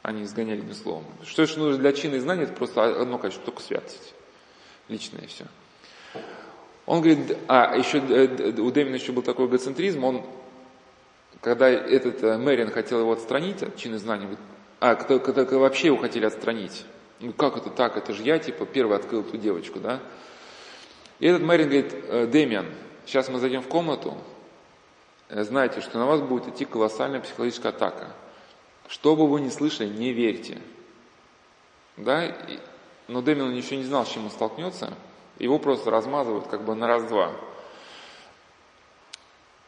Они 0.03 0.25
изгоняли 0.25 0.59
одним 0.59 0.75
словом. 0.75 1.05
Что 1.25 1.43
еще 1.43 1.59
нужно 1.59 1.79
для 1.79 1.93
чина 1.93 2.17
изгнания, 2.17 2.45
это 2.45 2.53
просто 2.55 3.01
одно 3.01 3.19
качество, 3.19 3.45
только 3.47 3.63
святость. 3.63 4.15
Личное 4.89 5.27
все. 5.29 5.47
Он 6.85 7.01
говорит, 7.01 7.39
а 7.47 7.77
еще 7.77 7.99
э, 7.99 8.61
у 8.61 8.71
Дэмина 8.73 8.97
еще 8.97 9.13
был 9.13 9.23
такой 9.23 9.47
эгоцентризм, 9.47 10.03
он, 10.03 10.27
когда 11.43 11.69
этот 11.69 12.23
э, 12.23 12.39
Мэрин 12.39 12.71
хотел 12.71 13.01
его 13.01 13.13
отстранить 13.13 13.63
от 13.63 13.79
знания, 13.79 14.23
говорит, 14.23 14.39
а, 14.81 14.95
когда, 14.95 15.19
когда 15.19 15.59
вообще 15.59 15.89
его 15.89 15.97
хотели 15.99 16.25
отстранить, 16.25 16.87
ну 17.21 17.33
как 17.33 17.57
это 17.57 17.69
так, 17.69 17.97
это 17.97 18.15
же 18.15 18.23
я, 18.23 18.39
типа, 18.39 18.65
первый 18.65 18.97
открыл 18.97 19.23
эту 19.23 19.37
девочку, 19.37 19.81
да? 19.81 20.01
И 21.19 21.27
этот 21.27 21.43
Мэрин 21.43 21.69
говорит, 21.69 21.95
«Э, 22.09 22.27
Дэмиан, 22.27 22.67
сейчас 23.05 23.29
мы 23.29 23.41
зайдем 23.41 23.61
в 23.61 23.69
комнату, 23.69 24.17
э, 25.29 25.43
знаете, 25.43 25.81
что 25.81 25.99
на 25.99 26.07
вас 26.07 26.21
будет 26.21 26.47
идти 26.47 26.65
колоссальная 26.65 27.21
психологическая 27.21 27.73
атака. 27.73 28.15
Что 28.87 29.17
бы 29.17 29.27
вы 29.27 29.41
ни 29.41 29.49
слышали, 29.49 29.89
не 29.89 30.13
верьте. 30.13 30.59
Да? 31.97 32.37
Но 33.09 33.21
Дэмиан 33.21 33.53
еще 33.53 33.77
не 33.77 33.85
знал, 33.85 34.07
с 34.07 34.11
чем 34.11 34.27
он 34.27 34.31
столкнется. 34.31 34.95
Его 35.39 35.59
просто 35.59 35.91
размазывают 35.91 36.47
как 36.47 36.65
бы 36.65 36.77
на 36.77 36.87
раз-два. 36.87 37.33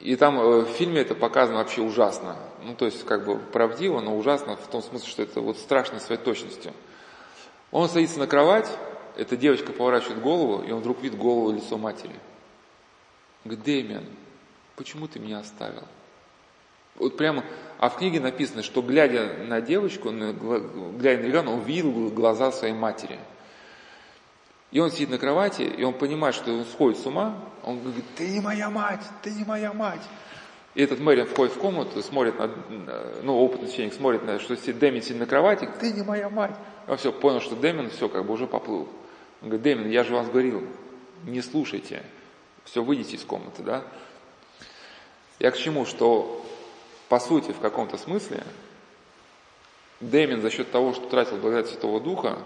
И 0.00 0.16
там 0.16 0.38
э, 0.38 0.60
в 0.60 0.68
фильме 0.68 1.00
это 1.00 1.14
показано 1.14 1.58
вообще 1.58 1.80
ужасно. 1.80 2.36
Ну, 2.62 2.74
то 2.74 2.84
есть, 2.86 3.04
как 3.04 3.24
бы 3.24 3.38
правдиво, 3.38 4.00
но 4.00 4.16
ужасно 4.16 4.56
в 4.56 4.66
том 4.66 4.82
смысле, 4.82 5.08
что 5.08 5.22
это 5.22 5.40
вот 5.40 5.58
страшно 5.58 6.00
своей 6.00 6.20
точностью. 6.20 6.72
Он 7.70 7.88
садится 7.88 8.18
на 8.18 8.26
кровать, 8.26 8.70
эта 9.16 9.36
девочка 9.36 9.72
поворачивает 9.72 10.20
голову, 10.20 10.62
и 10.62 10.72
он 10.72 10.80
вдруг 10.80 11.02
видит 11.02 11.18
голову 11.18 11.50
и 11.50 11.56
лицо 11.56 11.78
матери. 11.78 12.14
говорит, 13.44 13.64
Дэмиан, 13.64 14.04
почему 14.76 15.08
ты 15.08 15.18
меня 15.18 15.38
оставил? 15.38 15.84
Вот 16.96 17.16
прямо, 17.16 17.44
а 17.78 17.88
в 17.88 17.96
книге 17.96 18.20
написано, 18.20 18.62
что 18.62 18.80
глядя 18.80 19.38
на 19.48 19.60
девочку, 19.60 20.10
глядя 20.10 21.22
на 21.22 21.26
ребенка, 21.26 21.48
он 21.48 21.60
видел 21.62 22.10
глаза 22.10 22.52
своей 22.52 22.74
матери. 22.74 23.18
И 24.74 24.80
он 24.80 24.90
сидит 24.90 25.08
на 25.08 25.18
кровати, 25.18 25.62
и 25.62 25.84
он 25.84 25.94
понимает, 25.94 26.34
что 26.34 26.52
он 26.52 26.64
сходит 26.64 26.98
с 26.98 27.06
ума, 27.06 27.38
он 27.62 27.80
говорит, 27.80 28.04
ты 28.16 28.26
не 28.28 28.40
моя 28.40 28.68
мать, 28.70 29.04
ты 29.22 29.30
не 29.30 29.44
моя 29.44 29.72
мать. 29.72 30.02
И 30.74 30.82
этот 30.82 30.98
Мэриан 30.98 31.28
входит 31.28 31.54
в 31.54 31.60
комнату, 31.60 32.02
смотрит 32.02 32.36
на, 32.40 32.50
ну, 33.22 33.38
опытный 33.38 33.68
священник 33.68 33.94
смотрит 33.94 34.24
на, 34.24 34.40
что 34.40 34.56
сидит 34.56 34.80
Дэмин 34.80 35.00
сидит 35.00 35.20
на 35.20 35.26
кровати, 35.26 35.68
ты 35.78 35.92
не 35.92 36.02
моя 36.02 36.28
мать. 36.28 36.56
Он 36.88 36.96
все, 36.96 37.12
понял, 37.12 37.40
что 37.40 37.54
Дэмин 37.54 37.90
все, 37.90 38.08
как 38.08 38.26
бы 38.26 38.34
уже 38.34 38.48
поплыл. 38.48 38.88
Он 39.42 39.48
говорит, 39.48 39.62
Дэмин, 39.62 39.90
я 39.90 40.02
же 40.02 40.12
вас 40.12 40.26
говорил, 40.26 40.66
не 41.22 41.40
слушайте, 41.40 42.02
все, 42.64 42.82
выйдите 42.82 43.14
из 43.14 43.22
комнаты, 43.22 43.62
да. 43.62 43.84
Я 45.38 45.52
к 45.52 45.56
чему, 45.56 45.86
что 45.86 46.44
по 47.08 47.20
сути, 47.20 47.52
в 47.52 47.60
каком-то 47.60 47.96
смысле, 47.96 48.42
Дэмин 50.00 50.42
за 50.42 50.50
счет 50.50 50.72
того, 50.72 50.94
что 50.94 51.06
тратил 51.06 51.36
благодать 51.36 51.68
Святого 51.68 52.00
Духа, 52.00 52.40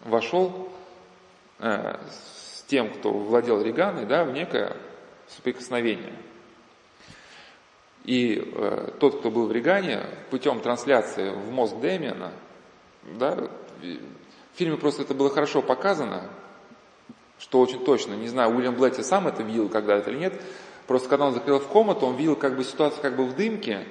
вошел 0.00 0.72
э, 1.60 1.96
с 2.10 2.62
тем, 2.66 2.90
кто 2.92 3.12
владел 3.12 3.62
Реганой, 3.62 4.06
да, 4.06 4.24
в 4.24 4.32
некое 4.32 4.76
соприкосновение– 5.28 6.14
и 8.04 8.42
э, 8.54 8.92
тот, 8.98 9.20
кто 9.20 9.30
был 9.30 9.46
в 9.46 9.52
Регане, 9.52 10.06
путем 10.30 10.60
трансляции 10.60 11.30
в 11.30 11.50
мозг 11.50 11.76
Дэмиана, 11.80 12.32
да, 13.18 13.36
в 13.82 14.56
фильме 14.56 14.76
просто 14.76 15.02
это 15.02 15.14
было 15.14 15.30
хорошо 15.30 15.62
показано, 15.62 16.30
что 17.38 17.60
очень 17.60 17.84
точно, 17.84 18.14
не 18.14 18.28
знаю, 18.28 18.54
Уильям 18.54 18.74
Блетти 18.74 19.02
сам 19.02 19.28
это 19.28 19.42
видел 19.42 19.68
когда-то 19.68 20.10
или 20.10 20.18
нет, 20.18 20.42
просто 20.86 21.08
когда 21.08 21.26
он 21.26 21.34
закрыл 21.34 21.58
в 21.58 21.68
комнату, 21.68 22.06
он 22.06 22.16
видел 22.16 22.36
как 22.36 22.56
бы 22.56 22.64
ситуацию 22.64 23.02
как 23.02 23.16
бы 23.16 23.24
в 23.24 23.36
дымке, 23.36 23.86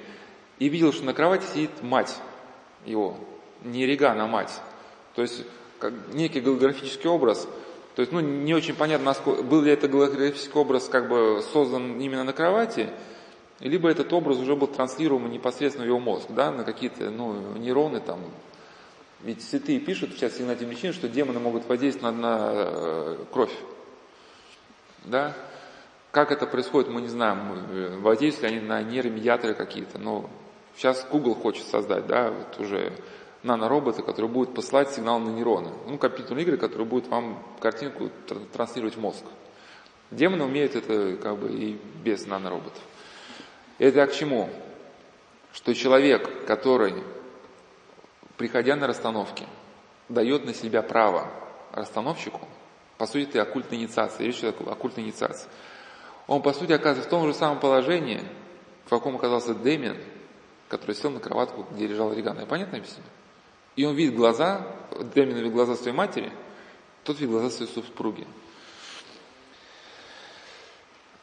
и 0.58 0.68
видел, 0.68 0.92
что 0.92 1.04
на 1.04 1.14
кровати 1.14 1.46
сидит 1.46 1.82
мать 1.82 2.14
его, 2.84 3.16
не 3.62 3.86
Реган, 3.86 4.20
а 4.20 4.26
мать. 4.26 4.60
То 5.14 5.22
есть 5.22 5.46
как 5.80 5.92
некий 6.12 6.40
голографический 6.40 7.10
образ, 7.10 7.48
то 7.96 8.02
есть, 8.02 8.12
ну, 8.12 8.20
не 8.20 8.54
очень 8.54 8.74
понятно, 8.74 9.14
был 9.42 9.62
ли 9.62 9.72
это 9.72 9.88
голографический 9.88 10.58
образ 10.60 10.88
как 10.88 11.08
бы 11.08 11.42
создан 11.52 11.98
именно 12.00 12.22
на 12.22 12.32
кровати, 12.32 12.90
либо 13.58 13.90
этот 13.90 14.12
образ 14.12 14.38
уже 14.38 14.56
был 14.56 14.68
транслируем 14.68 15.30
непосредственно 15.30 15.84
в 15.84 15.88
его 15.88 15.98
мозг, 15.98 16.26
да, 16.30 16.50
на 16.50 16.64
какие-то 16.64 17.10
ну, 17.10 17.56
нейроны 17.58 18.00
там. 18.00 18.20
Ведь 19.22 19.42
святые 19.42 19.80
пишут, 19.80 20.12
сейчас 20.12 20.40
Игнатий 20.40 20.64
Мещин, 20.64 20.94
что 20.94 21.08
демоны 21.08 21.40
могут 21.40 21.68
воздействовать 21.68 22.16
на, 22.16 22.22
на 22.22 22.50
э, 22.54 23.16
кровь. 23.30 23.52
Да? 25.04 25.36
Как 26.10 26.32
это 26.32 26.46
происходит, 26.46 26.88
мы 26.88 27.02
не 27.02 27.08
знаем, 27.08 28.00
воздействуют 28.00 28.52
ли 28.52 28.58
они 28.58 28.66
на 28.66 28.82
нейромедиаторы 28.82 29.54
какие-то, 29.54 29.98
но 29.98 30.30
сейчас 30.74 31.06
Google 31.10 31.34
хочет 31.34 31.66
создать, 31.66 32.06
да, 32.06 32.30
вот 32.30 32.58
уже 32.58 32.92
нанороботы, 33.42 34.02
которые 34.02 34.30
будут 34.30 34.54
посылать 34.54 34.90
сигнал 34.90 35.18
на 35.18 35.30
нейроны. 35.30 35.70
Ну, 35.86 35.98
компьютерные 35.98 36.44
игры, 36.44 36.56
которые 36.56 36.86
будут 36.86 37.08
вам 37.08 37.42
картинку 37.60 38.10
транслировать 38.52 38.96
в 38.96 39.00
мозг. 39.00 39.24
Демоны 40.10 40.44
умеют 40.44 40.74
это 40.74 41.16
как 41.16 41.38
бы 41.38 41.50
и 41.50 41.80
без 42.02 42.26
нанороботов. 42.26 42.82
Это 43.78 44.06
к 44.06 44.12
чему? 44.12 44.50
Что 45.52 45.74
человек, 45.74 46.44
который, 46.46 46.94
приходя 48.36 48.76
на 48.76 48.86
расстановки, 48.86 49.46
дает 50.08 50.44
на 50.44 50.52
себя 50.52 50.82
право 50.82 51.30
расстановщику, 51.72 52.40
по 52.98 53.06
сути, 53.06 53.28
это 53.28 53.42
оккультная 53.42 53.78
инициация, 53.78 54.26
речь 54.26 54.40
идет 54.40 54.60
о 54.60 54.72
оккультной 54.72 55.04
инициации, 55.04 55.48
он, 56.26 56.42
по 56.42 56.52
сути, 56.52 56.72
оказывается 56.72 57.08
в 57.08 57.10
том 57.10 57.26
же 57.26 57.34
самом 57.34 57.58
положении, 57.58 58.20
в 58.84 58.90
каком 58.90 59.16
оказался 59.16 59.54
Дэмиан, 59.54 59.96
который 60.68 60.94
сел 60.94 61.10
на 61.10 61.18
кроватку, 61.18 61.66
где 61.70 61.86
лежал 61.86 62.12
Реган. 62.12 62.38
Я 62.38 62.46
понятно 62.46 62.78
объясню? 62.78 63.02
И 63.80 63.84
он 63.86 63.94
видит 63.94 64.14
глаза, 64.14 64.66
Дэмиан 65.14 65.38
видит 65.38 65.52
глаза 65.54 65.74
своей 65.74 65.96
матери, 65.96 66.30
тот 67.02 67.18
видит 67.18 67.32
глаза 67.32 67.48
своей 67.48 67.72
супруги. 67.72 68.26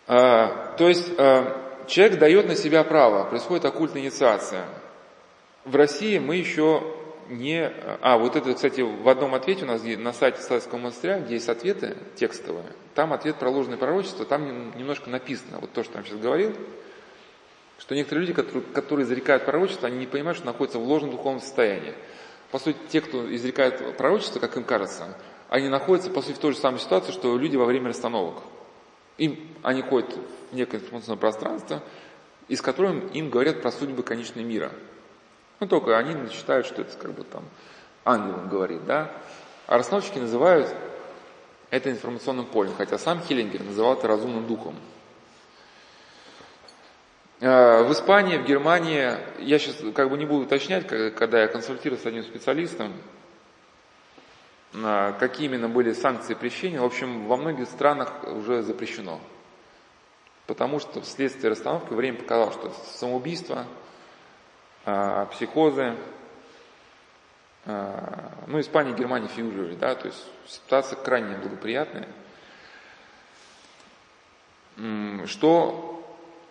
А, 0.07 0.73
то 0.75 0.87
есть, 0.87 1.07
а, 1.19 1.85
человек 1.85 2.17
дает 2.17 2.47
на 2.47 2.55
себя 2.55 2.83
право, 2.83 3.25
происходит 3.25 3.65
оккультная 3.65 4.01
инициация. 4.01 4.65
В 5.65 5.75
России 5.75 6.17
мы 6.17 6.37
еще 6.37 6.81
не... 7.29 7.71
А, 8.01 8.17
вот 8.17 8.35
это, 8.35 8.51
кстати, 8.55 8.81
в 8.81 9.07
одном 9.07 9.35
ответе 9.35 9.63
у 9.63 9.67
нас 9.67 9.83
на 9.83 10.11
сайте 10.11 10.41
Славянского 10.41 10.79
монастыря, 10.79 11.19
где 11.19 11.35
есть 11.35 11.49
ответы 11.49 11.95
текстовые, 12.15 12.65
там 12.95 13.13
ответ 13.13 13.35
про 13.35 13.51
ложное 13.51 13.77
пророчество, 13.77 14.25
там 14.25 14.75
немножко 14.75 15.11
написано, 15.11 15.59
вот 15.59 15.73
то, 15.73 15.83
что 15.83 15.99
я 15.99 16.03
сейчас 16.03 16.17
говорил, 16.17 16.55
что 17.77 17.93
некоторые 17.93 18.25
люди, 18.25 18.33
которые, 18.33 18.63
которые 18.73 19.05
зарекают 19.05 19.45
пророчество, 19.45 19.87
они 19.87 19.99
не 19.99 20.07
понимают, 20.07 20.39
что 20.39 20.47
находятся 20.47 20.79
в 20.79 20.83
ложном 20.87 21.11
духовном 21.11 21.41
состоянии. 21.41 21.93
По 22.51 22.59
сути, 22.59 22.77
те, 22.89 23.01
кто 23.01 23.33
изрекает 23.35 23.97
пророчество, 23.97 24.39
как 24.39 24.55
им 24.57 24.63
кажется, 24.63 25.17
они 25.49 25.69
находятся, 25.69 26.09
по 26.09 26.21
сути, 26.21 26.35
в 26.35 26.39
той 26.39 26.53
же 26.53 26.57
самой 26.57 26.79
ситуации, 26.79 27.11
что 27.11 27.37
люди 27.37 27.55
во 27.55 27.65
время 27.65 27.89
расстановок. 27.89 28.43
Им, 29.17 29.37
они 29.63 29.81
ходят 29.81 30.13
в 30.51 30.55
некое 30.55 30.77
информационное 30.77 31.19
пространство, 31.19 31.81
из 32.47 32.61
которого 32.61 33.07
им 33.09 33.29
говорят 33.29 33.61
про 33.61 33.71
судьбы 33.71 34.03
конечной 34.03 34.43
мира. 34.43 34.71
Ну, 35.59 35.67
только 35.67 35.97
они 35.97 36.29
считают, 36.29 36.67
что 36.67 36.81
это 36.81 36.95
как 36.97 37.13
бы 37.13 37.23
там 37.23 37.43
ангел 38.05 38.47
говорит, 38.49 38.85
да. 38.85 39.11
А 39.65 39.77
расстановщики 39.77 40.19
называют 40.19 40.73
это 41.69 41.91
информационным 41.91 42.45
полем, 42.45 42.73
хотя 42.77 42.97
сам 42.97 43.21
Хиллингер 43.21 43.63
называл 43.63 43.93
это 43.93 44.07
разумным 44.07 44.47
духом. 44.47 44.75
А, 47.39 47.83
в 47.83 47.91
Испании, 47.91 48.37
в 48.37 48.45
Германии, 48.45 49.15
я 49.39 49.59
сейчас 49.59 49.77
как 49.93 50.09
бы 50.09 50.17
не 50.17 50.25
буду 50.25 50.45
уточнять, 50.45 50.87
когда 50.87 51.41
я 51.41 51.47
консультирую 51.47 51.99
с 51.99 52.05
одним 52.05 52.23
специалистом, 52.23 52.93
какие 55.19 55.45
именно 55.45 55.69
были 55.69 55.93
санкции 55.93 56.33
прещения. 56.33 56.79
В 56.79 56.85
общем, 56.85 57.27
во 57.27 57.37
многих 57.37 57.67
странах 57.67 58.11
уже 58.23 58.63
запрещено. 58.63 59.19
Потому 60.47 60.79
что 60.79 61.01
вследствие 61.01 61.51
расстановки 61.51 61.93
время 61.93 62.17
показало, 62.17 62.51
что 62.53 62.73
самоубийство, 62.97 63.65
а, 64.85 65.25
психозы, 65.25 65.95
а, 67.65 68.31
ну, 68.47 68.59
Испания, 68.59 68.93
Германия 68.93 69.27
фигурировали, 69.27 69.75
да, 69.75 69.93
то 69.93 70.07
есть 70.07 70.23
ситуация 70.47 70.97
крайне 70.97 71.35
благоприятная, 71.35 72.07
что 75.25 75.96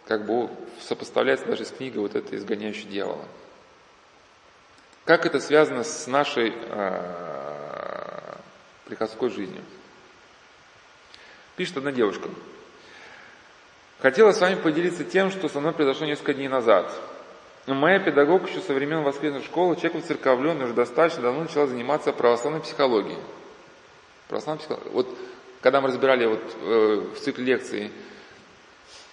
как 0.06 0.24
бы 0.24 0.50
сопоставляется 0.80 1.46
даже 1.46 1.64
с 1.64 1.70
книгой 1.70 2.00
вот 2.00 2.14
это 2.14 2.36
«Изгоняющий 2.36 2.88
дьявола». 2.88 3.24
Как 5.04 5.24
это 5.24 5.38
связано 5.38 5.84
с 5.84 6.06
нашей 6.06 6.52
э, 6.54 8.34
приходской 8.86 9.30
жизнью? 9.30 9.62
Пишет 11.54 11.76
одна 11.76 11.92
девушка. 11.92 12.28
Хотела 14.00 14.32
с 14.32 14.40
вами 14.40 14.56
поделиться 14.56 15.04
тем, 15.04 15.30
что 15.30 15.48
со 15.48 15.60
мной 15.60 15.72
произошло 15.72 16.06
несколько 16.06 16.34
дней 16.34 16.48
назад. 16.48 16.92
Моя 17.66 17.98
педагог 17.98 18.48
еще 18.48 18.60
со 18.60 18.74
времен 18.74 19.02
воскресной 19.02 19.42
школы, 19.42 19.76
человек 19.76 20.04
церковленный, 20.04 20.66
уже 20.66 20.74
достаточно 20.74 21.22
давно 21.22 21.42
начала 21.42 21.66
заниматься 21.66 22.12
православной 22.12 22.60
психологией. 22.60 23.18
Православной 24.28 24.60
психологией. 24.60 24.92
Вот 24.92 25.08
когда 25.62 25.80
мы 25.80 25.88
разбирали 25.88 26.26
вот, 26.26 26.42
э, 26.60 27.02
в 27.14 27.20
цикле 27.20 27.44
лекций 27.44 27.90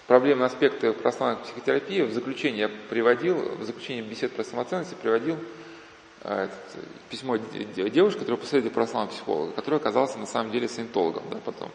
проблемные 0.06 0.46
аспекты 0.46 0.92
православной 0.92 1.42
психотерапии, 1.42 2.02
в 2.02 2.12
заключение 2.12 2.62
я 2.62 2.70
приводил, 2.90 3.36
в 3.56 3.64
заключение 3.64 4.02
бесед 4.02 4.32
про 4.32 4.44
самоценность 4.44 4.96
приводил 4.96 5.38
а, 6.22 6.48
письмо 7.10 7.36
девушки, 7.36 8.18
которая 8.18 8.40
посоветовала 8.40 8.74
православного 8.74 9.14
психолога, 9.14 9.52
который 9.52 9.76
оказался 9.76 10.18
на 10.18 10.26
самом 10.26 10.52
деле 10.52 10.68
саентологом 10.68 11.22
да, 11.30 11.38
потом. 11.44 11.70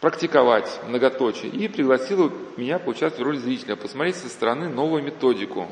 Практиковать 0.00 0.80
многоточие. 0.88 1.50
И 1.52 1.68
пригласила 1.68 2.32
меня 2.56 2.78
поучаствовать 2.80 3.20
в 3.20 3.22
роли 3.22 3.36
зрителя, 3.38 3.76
посмотреть 3.76 4.16
со 4.16 4.28
стороны 4.28 4.68
новую 4.68 5.02
методику. 5.02 5.68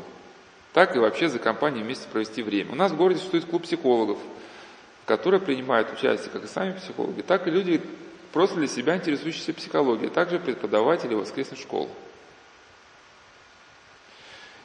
Так 0.73 0.95
и 0.95 1.01
вообще 1.01 1.29
за 1.29 1.41
компанией 1.41 1.83
вместе 1.83 2.07
провести 2.13 2.43
время. 2.43 2.73
У 2.73 2.77
нас 2.77 2.93
в 2.93 2.97
городе 2.97 3.19
существует 3.19 3.47
клуб 3.47 3.63
психологов, 3.63 4.19
которые 5.05 5.41
принимают 5.41 5.93
участие 5.93 6.31
как 6.31 6.45
и 6.45 6.47
сами 6.47 6.73
психологи, 6.79 7.23
так 7.23 7.49
и 7.49 7.51
люди, 7.51 7.83
просто 8.33 8.57
для 8.57 8.69
себя 8.69 8.97
интересующиеся 8.97 9.53
психологией, 9.53 10.09
а 10.09 10.15
также 10.15 10.39
преподаватели 10.39 11.15
воскресных 11.15 11.59
школ. 11.59 11.89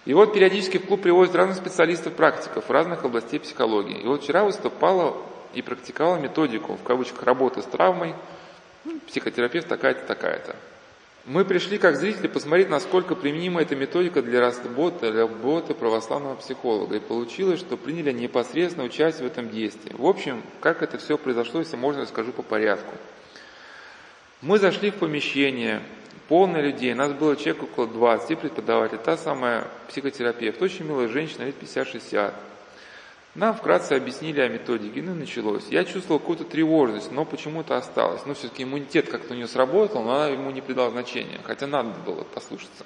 И 0.05 0.13
вот 0.13 0.33
периодически 0.33 0.77
в 0.77 0.85
клуб 0.85 1.01
привозят 1.01 1.35
разных 1.35 1.57
специалистов, 1.57 2.13
практиков 2.13 2.69
разных 2.69 3.03
областей 3.03 3.39
психологии. 3.39 4.01
И 4.01 4.05
вот 4.05 4.23
вчера 4.23 4.43
выступала 4.43 5.17
и 5.53 5.61
практиковала 5.61 6.17
методику, 6.17 6.75
в 6.75 6.83
кавычках, 6.83 7.23
работы 7.23 7.61
с 7.61 7.65
травмой, 7.65 8.13
ну, 8.83 8.99
психотерапевт 9.07 9.67
такая-то, 9.67 10.05
такая-то. 10.05 10.55
Мы 11.25 11.43
пришли 11.43 11.79
как 11.79 11.95
зрители 11.95 12.27
посмотреть, 12.27 12.69
насколько 12.69 13.15
применима 13.15 13.63
эта 13.63 13.75
методика 13.75 14.21
для 14.21 14.41
работы, 14.41 15.11
для 15.11 15.21
работы 15.21 15.73
православного 15.73 16.35
психолога. 16.35 16.97
И 16.97 16.99
получилось, 16.99 17.59
что 17.59 17.77
приняли 17.77 18.11
непосредственно 18.11 18.85
участие 18.85 19.27
в 19.27 19.31
этом 19.31 19.49
действии. 19.49 19.91
В 19.97 20.05
общем, 20.05 20.43
как 20.59 20.83
это 20.83 20.99
все 20.99 21.17
произошло, 21.17 21.61
если 21.61 21.77
можно, 21.77 22.03
расскажу 22.03 22.31
по 22.31 22.43
порядку. 22.43 22.93
Мы 24.41 24.59
зашли 24.59 24.91
в 24.91 24.95
помещение, 24.95 25.81
полное 26.27 26.61
людей, 26.61 26.93
нас 26.93 27.13
было 27.13 27.35
человек 27.35 27.63
около 27.63 27.87
20, 27.87 28.37
преподаватель, 28.39 28.97
та 28.97 29.17
самая 29.17 29.67
психотерапевт, 29.87 30.61
очень 30.61 30.85
милая 30.85 31.07
женщина, 31.07 31.43
лет 31.43 31.55
50-60. 31.61 32.33
Нам 33.35 33.53
вкратце 33.53 33.93
объяснили 33.93 34.39
о 34.39 34.47
методике, 34.47 35.01
ну 35.01 35.11
и 35.11 35.15
началось. 35.15 35.67
Я 35.69 35.83
чувствовал 35.83 36.19
какую-то 36.19 36.45
тревожность, 36.45 37.11
но 37.11 37.25
почему-то 37.25 37.75
осталось. 37.75 38.25
Но 38.25 38.33
все-таки 38.33 38.63
иммунитет 38.63 39.09
как-то 39.09 39.33
у 39.33 39.35
нее 39.35 39.47
сработал, 39.47 40.03
но 40.03 40.15
она 40.15 40.27
ему 40.27 40.51
не 40.51 40.61
придала 40.61 40.89
значения, 40.89 41.39
хотя 41.43 41.67
надо 41.67 41.89
было 42.05 42.23
послушаться. 42.23 42.85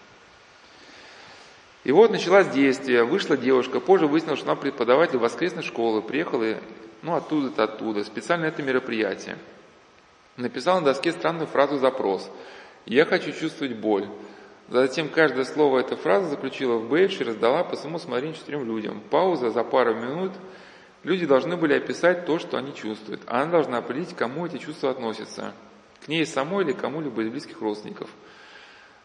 И 1.83 1.91
вот 1.91 2.11
началось 2.11 2.47
действие, 2.47 3.03
вышла 3.03 3.37
девушка, 3.37 3.79
позже 3.79 4.07
выяснилось, 4.07 4.39
что 4.39 4.51
она 4.51 4.59
преподаватель 4.59 5.19
воскресной 5.19 5.63
школы, 5.63 6.01
приехала, 6.01 6.57
ну, 7.03 7.15
оттуда-то 7.15 7.63
оттуда, 7.63 8.03
специально 8.03 8.45
это 8.45 8.63
мероприятие. 8.63 9.37
Написал 10.39 10.79
на 10.79 10.85
доске 10.85 11.11
странную 11.11 11.47
фразу 11.47 11.77
«запрос». 11.77 12.31
«Я 12.85 13.05
хочу 13.05 13.33
чувствовать 13.33 13.75
боль». 13.75 14.07
Затем 14.69 15.09
каждое 15.09 15.43
слово 15.43 15.79
этой 15.79 15.97
фразы 15.97 16.29
заключила 16.29 16.77
в 16.77 16.87
бейдж 16.87 17.19
и 17.19 17.25
раздала 17.25 17.65
по 17.65 17.75
своему 17.75 17.99
смотрению 17.99 18.37
четырем 18.37 18.65
людям. 18.65 19.01
Пауза 19.09 19.51
за 19.51 19.65
пару 19.65 19.95
минут. 19.95 20.31
Люди 21.03 21.25
должны 21.25 21.57
были 21.57 21.73
описать 21.73 22.25
то, 22.25 22.39
что 22.39 22.57
они 22.57 22.73
чувствуют. 22.73 23.21
А 23.25 23.41
она 23.41 23.51
должна 23.51 23.79
определить, 23.79 24.15
кому 24.15 24.45
эти 24.45 24.59
чувства 24.59 24.91
относятся. 24.91 25.53
К 26.05 26.07
ней 26.07 26.25
самой 26.25 26.63
или 26.63 26.71
кому-либо 26.71 27.21
из 27.23 27.29
близких 27.29 27.59
родственников. 27.59 28.09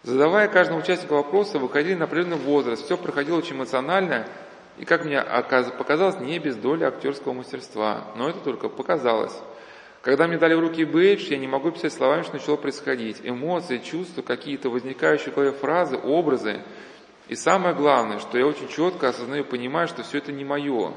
Задавая 0.05 0.47
каждому 0.47 0.81
участнику 0.81 1.15
вопроса, 1.15 1.59
выходили 1.59 1.95
на 1.95 2.05
определенный 2.05 2.37
возраст. 2.37 2.85
Все 2.85 2.97
проходило 2.97 3.39
очень 3.39 3.57
эмоционально 3.57 4.29
и, 4.79 4.85
как 4.85 5.05
мне 5.05 5.21
показалось, 5.79 6.21
не 6.21 6.39
без 6.39 6.55
доли 6.55 6.85
актерского 6.85 7.33
мастерства. 7.33 8.05
Но 8.17 8.29
это 8.29 8.39
только 8.39 8.69
показалось. 8.69 9.35
Когда 10.05 10.29
мне 10.29 10.37
дали 10.37 10.53
в 10.53 10.61
руки 10.61 10.85
бейдж, 10.85 11.31
я 11.31 11.39
не 11.39 11.49
могу 11.49 11.71
писать 11.71 11.95
словами, 11.95 12.25
что 12.25 12.35
начало 12.35 12.57
происходить. 12.57 13.23
Эмоции, 13.25 13.79
чувства, 13.79 14.21
какие-то 14.21 14.69
возникающие 14.69 15.33
в 15.33 15.35
голове 15.35 15.53
фразы, 15.53 15.97
образы. 15.97 16.61
И 17.29 17.35
самое 17.35 17.75
главное, 17.75 18.19
что 18.19 18.37
я 18.37 18.47
очень 18.47 18.69
четко 18.69 19.09
осознаю 19.09 19.47
понимаю, 19.47 19.89
что 19.89 20.03
все 20.03 20.19
это 20.19 20.31
не 20.31 20.45
мое. 20.45 20.93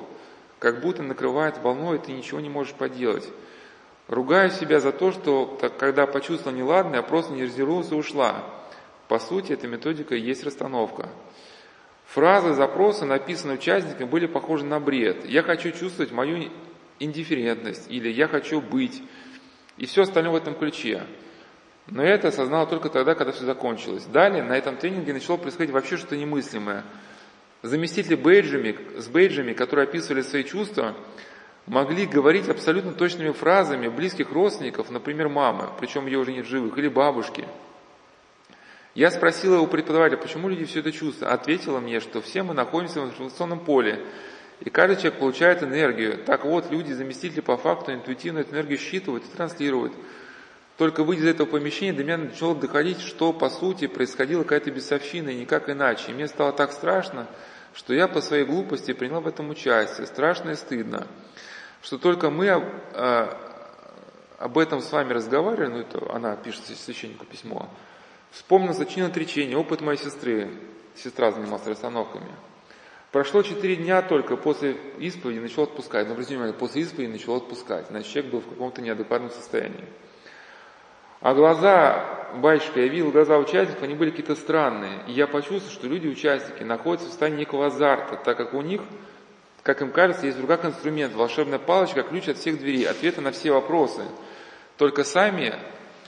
Как 0.59 0.81
будто 0.81 1.03
накрывает 1.03 1.57
волной, 1.59 1.95
и 1.95 2.01
ты 2.01 2.11
ничего 2.11 2.41
не 2.41 2.49
можешь 2.49 2.73
поделать. 2.73 3.23
Ругаю 4.09 4.51
себя 4.51 4.81
за 4.81 4.91
то, 4.91 5.13
что 5.13 5.57
когда 5.79 6.05
почувствовал 6.05 6.57
неладное, 6.57 6.97
я 6.97 7.03
просто 7.03 7.31
не 7.31 7.43
резервировалась 7.43 7.91
и 7.93 7.95
ушла. 7.95 8.43
По 9.07 9.19
сути, 9.19 9.53
эта 9.53 9.69
методика 9.69 10.15
и 10.15 10.19
есть 10.19 10.43
расстановка. 10.43 11.07
Фразы, 12.07 12.53
запросы, 12.53 13.05
написанные 13.05 13.57
участниками, 13.57 14.05
были 14.05 14.25
похожи 14.25 14.65
на 14.65 14.81
бред. 14.81 15.25
Я 15.25 15.43
хочу 15.43 15.71
чувствовать 15.71 16.11
мою 16.11 16.49
индифферентность 16.99 17.87
или 17.89 18.09
«я 18.09 18.27
хочу 18.27 18.61
быть» 18.61 19.01
и 19.77 19.85
все 19.85 20.03
остальное 20.03 20.33
в 20.33 20.35
этом 20.35 20.55
ключе. 20.55 21.03
Но 21.87 22.03
я 22.03 22.15
это 22.15 22.29
осознал 22.29 22.67
только 22.67 22.89
тогда, 22.89 23.15
когда 23.15 23.31
все 23.31 23.45
закончилось. 23.45 24.05
Далее 24.05 24.43
на 24.43 24.57
этом 24.57 24.77
тренинге 24.77 25.13
начало 25.13 25.37
происходить 25.37 25.71
вообще 25.71 25.97
что-то 25.97 26.17
немыслимое. 26.17 26.83
Заместители 27.61 28.15
бейджами, 28.15 28.77
с 28.97 29.07
бейджами, 29.07 29.53
которые 29.53 29.85
описывали 29.85 30.21
свои 30.21 30.43
чувства, 30.43 30.95
могли 31.65 32.05
говорить 32.05 32.49
абсолютно 32.49 32.93
точными 32.93 33.31
фразами 33.31 33.87
близких 33.87 34.31
родственников, 34.31 34.89
например, 34.89 35.29
мамы, 35.29 35.69
причем 35.79 36.07
ее 36.07 36.19
уже 36.19 36.33
нет 36.33 36.45
живых, 36.45 36.77
или 36.77 36.87
бабушки. 36.87 37.47
Я 38.95 39.11
спросила 39.11 39.59
у 39.59 39.67
преподавателя, 39.67 40.17
почему 40.17 40.49
люди 40.49 40.65
все 40.65 40.79
это 40.79 40.91
чувствуют. 40.91 41.31
Ответила 41.31 41.79
мне, 41.79 41.99
что 41.99 42.21
все 42.21 42.41
мы 42.41 42.53
находимся 42.53 43.01
в 43.01 43.05
информационном 43.05 43.59
поле, 43.59 44.03
и 44.59 44.69
каждый 44.69 44.95
человек 44.97 45.19
получает 45.19 45.63
энергию. 45.63 46.17
Так 46.25 46.45
вот, 46.45 46.71
люди, 46.71 46.91
заместители 46.91 47.41
по 47.41 47.57
факту 47.57 47.93
интуитивно 47.93 48.39
эту 48.39 48.55
энергию 48.55 48.79
считывают 48.79 49.23
и 49.25 49.35
транслируют. 49.35 49.93
Только 50.77 51.03
выйдя 51.03 51.23
из 51.23 51.27
этого 51.29 51.47
помещения, 51.47 51.93
до 51.93 52.03
меня 52.03 52.17
начало 52.17 52.55
доходить, 52.55 53.01
что 53.01 53.33
по 53.33 53.49
сути 53.49 53.87
происходила 53.87 54.43
какая-то 54.43 54.71
бесовщина, 54.71 55.29
и 55.29 55.39
никак 55.39 55.69
иначе. 55.69 56.11
И 56.11 56.13
мне 56.13 56.27
стало 56.27 56.53
так 56.53 56.71
страшно, 56.71 57.27
что 57.73 57.93
я 57.93 58.07
по 58.07 58.21
своей 58.21 58.45
глупости 58.45 58.93
принял 58.93 59.21
в 59.21 59.27
этом 59.27 59.49
участие. 59.49 60.07
Страшно 60.07 60.51
и 60.51 60.55
стыдно. 60.55 61.07
Что 61.81 61.97
только 61.97 62.29
мы 62.29 62.49
а, 62.49 63.37
об 64.37 64.57
этом 64.57 64.81
с 64.81 64.91
вами 64.91 65.13
разговаривали, 65.13 65.69
ну 65.69 65.79
это 65.79 66.13
она 66.13 66.35
пишет 66.35 66.65
священнику 66.65 67.25
письмо, 67.25 67.69
вспомнил 68.31 68.73
зачин 68.73 69.05
отречения, 69.05 69.57
опыт 69.57 69.81
моей 69.81 69.97
сестры. 69.97 70.49
Сестра 70.95 71.31
занималась 71.31 71.65
расстановками. 71.65 72.31
Прошло 73.17 73.41
четыре 73.41 73.77
дня 73.77 74.03
только 74.03 74.35
после 74.35 74.77
исповеди 74.99 75.39
начал 75.39 75.63
отпускать. 75.63 76.05
Но 76.05 76.11
обратите 76.11 76.35
внимание, 76.35 76.53
после 76.53 76.83
исповеди 76.83 77.13
начал 77.13 77.33
отпускать. 77.37 77.87
Значит, 77.87 78.11
человек 78.11 78.31
был 78.31 78.41
в 78.41 78.47
каком-то 78.47 78.79
неадекватном 78.83 79.31
состоянии. 79.31 79.85
А 81.21 81.33
глаза, 81.33 82.27
батюшка, 82.35 82.79
я 82.79 82.87
видел 82.87 83.09
глаза 83.09 83.39
участников, 83.39 83.81
они 83.81 83.95
были 83.95 84.11
какие-то 84.11 84.35
странные. 84.35 84.99
И 85.07 85.13
я 85.13 85.25
почувствовал, 85.25 85.73
что 85.73 85.87
люди-участники 85.87 86.61
находятся 86.61 87.07
в 87.07 87.09
состоянии 87.09 87.39
некого 87.39 87.65
азарта, 87.65 88.17
так 88.17 88.37
как 88.37 88.53
у 88.53 88.61
них, 88.61 88.81
как 89.63 89.81
им 89.81 89.89
кажется, 89.89 90.27
есть 90.27 90.39
руках 90.39 90.63
инструмент, 90.63 91.15
волшебная 91.15 91.57
палочка, 91.57 92.03
ключ 92.03 92.29
от 92.29 92.37
всех 92.37 92.59
дверей, 92.59 92.83
ответы 92.83 93.21
на 93.21 93.31
все 93.31 93.51
вопросы. 93.51 94.03
Только 94.77 95.03
сами 95.03 95.55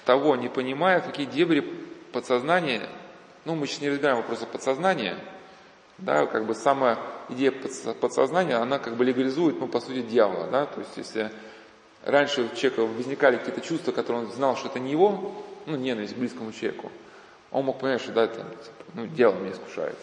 того 0.06 0.36
не 0.36 0.48
понимая, 0.48 1.00
какие 1.00 1.26
дебри 1.26 1.62
подсознания, 2.14 2.88
ну 3.46 3.56
мы 3.56 3.66
сейчас 3.66 3.82
не 3.82 3.90
разбираем 3.90 4.18
вопросы 4.18 4.46
подсознания, 4.46 5.18
да, 6.02 6.26
как 6.26 6.46
бы 6.46 6.56
сама 6.56 7.00
идея 7.30 7.52
подсознания, 7.52 8.56
она 8.56 8.80
как 8.80 8.96
бы 8.96 9.06
легализует, 9.06 9.60
ну, 9.60 9.68
по 9.68 9.80
сути, 9.80 10.02
дьявола, 10.02 10.48
да, 10.48 10.66
то 10.66 10.80
есть 10.80 10.98
если 10.98 11.32
раньше 12.06 12.44
у 12.44 12.56
человека 12.56 12.86
возникали 12.86 13.38
какие-то 13.38 13.62
чувства, 13.62 13.92
которые 13.92 14.26
он 14.26 14.32
знал, 14.32 14.56
что 14.56 14.70
это 14.70 14.80
не 14.80 14.92
его, 14.92 15.44
ну, 15.66 15.76
ненависть 15.76 16.16
к 16.16 16.18
близкому 16.18 16.52
человеку, 16.52 16.92
он 17.52 17.66
мог 17.66 17.80
понять, 17.80 18.02
что 18.02 18.12
да, 18.12 18.24
это, 18.26 18.46
ну, 18.94 19.08
дело 19.08 19.34
меня 19.36 19.52
искушает. 19.52 19.98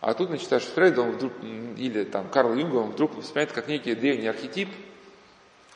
А 0.00 0.14
тут 0.14 0.30
начитаешь 0.30 0.64
Фрейда, 0.64 1.02
он 1.02 1.10
вдруг, 1.12 1.32
или 1.42 2.04
там 2.04 2.28
Карл 2.28 2.54
Юнга, 2.54 2.76
он 2.76 2.90
вдруг 2.90 3.20
вспоминает 3.20 3.52
как 3.52 3.68
некий 3.68 3.94
древний 3.94 4.28
архетип, 4.28 4.68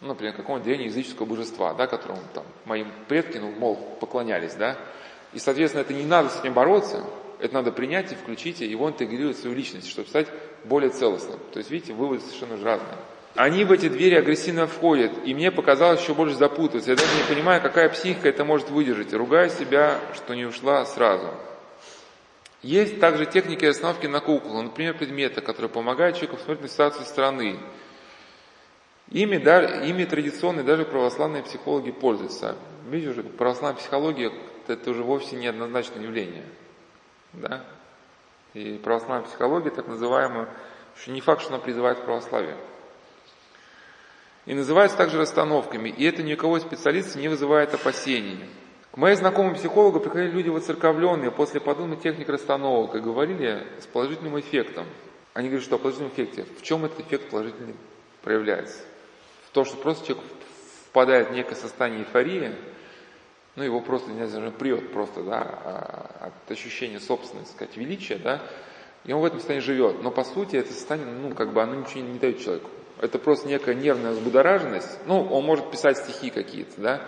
ну, 0.01 0.09
например, 0.09 0.35
какого-нибудь 0.35 0.67
древнеязыческого 0.67 1.27
божества, 1.27 1.75
да, 1.75 1.87
которому 1.87 2.21
там 2.33 2.45
моим 2.65 2.91
предки, 3.09 3.39
ну, 3.39 3.51
мол, 3.51 3.77
поклонялись, 4.01 4.55
да, 4.55 4.77
и, 5.33 5.39
соответственно, 5.39 5.83
это 5.83 5.95
не 5.95 6.05
надо 6.05 6.31
с 6.31 6.41
этим 6.41 6.55
бороться, 6.55 7.05
это 7.43 7.55
надо 7.55 7.73
принять 7.73 8.13
и 8.13 8.15
включить, 8.15 8.61
и 8.61 8.67
его 8.67 8.89
интегрировать 8.89 9.37
в 9.37 9.41
свою 9.41 9.57
личность, 9.57 9.89
чтобы 9.89 10.09
стать 10.09 10.29
более 10.65 10.91
целостным. 10.91 11.39
То 11.53 11.59
есть, 11.59 11.71
видите, 11.71 11.93
выводы 11.93 12.21
совершенно 12.23 12.57
же 12.57 12.65
разные. 12.65 12.97
Они 13.37 13.65
в 13.65 13.71
эти 13.71 13.89
двери 13.89 14.17
агрессивно 14.17 14.67
входят, 14.67 15.13
и 15.25 15.35
мне 15.35 15.53
показалось 15.53 16.01
еще 16.01 16.15
больше 16.15 16.35
запутаться. 16.35 16.91
Я 16.91 16.97
даже 16.97 17.15
не 17.17 17.35
понимаю, 17.35 17.63
какая 17.63 17.89
психика 17.89 18.29
это 18.29 18.45
может 18.45 18.71
выдержать. 18.71 19.13
Ругаю 19.13 19.51
себя, 19.51 19.99
что 20.15 20.35
не 20.35 20.45
ушла 20.45 20.85
сразу. 20.85 21.29
Есть 22.63 23.01
также 23.01 23.27
техники 23.27 23.65
остановки 23.65 24.07
на 24.07 24.21
куклу, 24.21 24.61
например, 24.61 24.97
предметы, 24.97 25.41
которые 25.41 25.71
помогают 25.71 26.17
человеку 26.17 26.37
посмотреть 26.37 26.63
на 26.63 26.69
ситуацию 26.69 27.05
со 27.05 27.11
стороны. 27.11 27.57
Ими, 29.11 29.39
да, 29.39 29.65
ими 29.85 30.05
традиционные 30.05 30.65
даже 30.65 30.85
православные 30.85 31.43
психологи 31.43 31.91
пользуются. 31.91 32.57
Видите, 32.89 33.11
уже 33.11 33.23
православная 33.23 33.81
психология– 33.81 34.33
это 34.67 34.91
уже 34.91 35.03
вовсе 35.03 35.37
не 35.37 35.47
однозначное 35.47 36.03
явление. 36.03 36.45
Да? 37.33 37.65
И 38.55 38.81
православная 38.83 39.27
психология, 39.27 39.71
так 39.71 39.87
называемая, 39.87 40.49
еще 40.97 41.13
не 41.13 41.21
факт, 41.21 41.43
что 41.43 41.55
она 41.55 41.63
призывает 41.63 42.01
к 42.01 42.05
православию. 42.05 42.57
И 44.47 44.55
называется 44.55 44.97
также 44.97 45.19
расстановками, 45.19 45.91
и 45.91 46.05
это 46.05 46.23
никого 46.23 46.57
из 46.57 46.63
специалистов 46.63 47.17
не 47.17 47.29
вызывает 47.29 47.75
опасений. 47.75 48.41
К 48.91 48.97
моей 48.97 49.15
знакомой 49.15 49.55
психологу 49.55 50.01
приходили 50.01 50.31
люди 50.31 50.49
воцерковленные 50.49 51.31
после 51.31 51.61
подобных 51.61 52.01
техник 52.01 52.29
расстановок 52.29 52.97
и 52.97 53.01
говорили 53.01 53.65
с 53.79 53.87
положительным 53.87 54.41
эффектом. 54.41 54.87
Они 55.33 55.49
говорят, 55.49 55.65
что 55.65 55.77
о 55.77 55.79
положительном 55.79 56.13
эффекте. 56.13 56.45
В 56.59 56.63
чем 56.63 56.85
этот 56.85 57.01
эффект 57.01 57.31
положительный 57.31 57.77
проявляется? 58.23 58.81
В 59.47 59.51
том, 59.53 59.65
что 59.65 59.77
просто 59.77 60.09
человек 60.09 60.25
впадает 60.89 61.29
в 61.29 61.33
некое 61.33 61.55
состояние 61.55 62.01
эйфории, 62.01 62.53
ну, 63.57 63.63
его 63.65 63.81
просто, 63.81 64.11
не 64.11 64.27
знаю, 64.27 64.53
прет 64.53 64.93
просто, 64.93 65.23
да, 65.23 65.41
а, 65.41 66.27
от 66.29 66.51
ощущения 66.51 67.01
собственного, 67.01 67.47
так 67.47 67.55
сказать, 67.55 67.77
величия, 67.77 68.17
да, 68.17 68.43
и 69.05 69.13
он 69.13 69.23
в 69.23 69.25
этом 69.25 69.39
состоянии 69.39 69.65
живет. 69.65 70.03
Но 70.03 70.11
по 70.11 70.25
сути 70.25 70.57
это 70.57 70.73
состояние, 70.73 71.15
ну, 71.15 71.35
как 71.35 71.53
бы 71.53 71.63
оно 71.63 71.75
ничего 71.75 72.01
не 72.01 72.19
дает 72.19 72.41
человеку. 72.41 72.71
Это 73.01 73.19
просто 73.19 73.49
некая 73.49 73.75
нервная 73.75 74.13
взбудораженность. 74.13 74.99
Ну, 75.07 75.25
он 75.25 75.45
может 75.45 75.71
писать 75.71 75.99
стихи 75.99 76.31
какие-то, 76.31 76.81
да, 76.81 77.07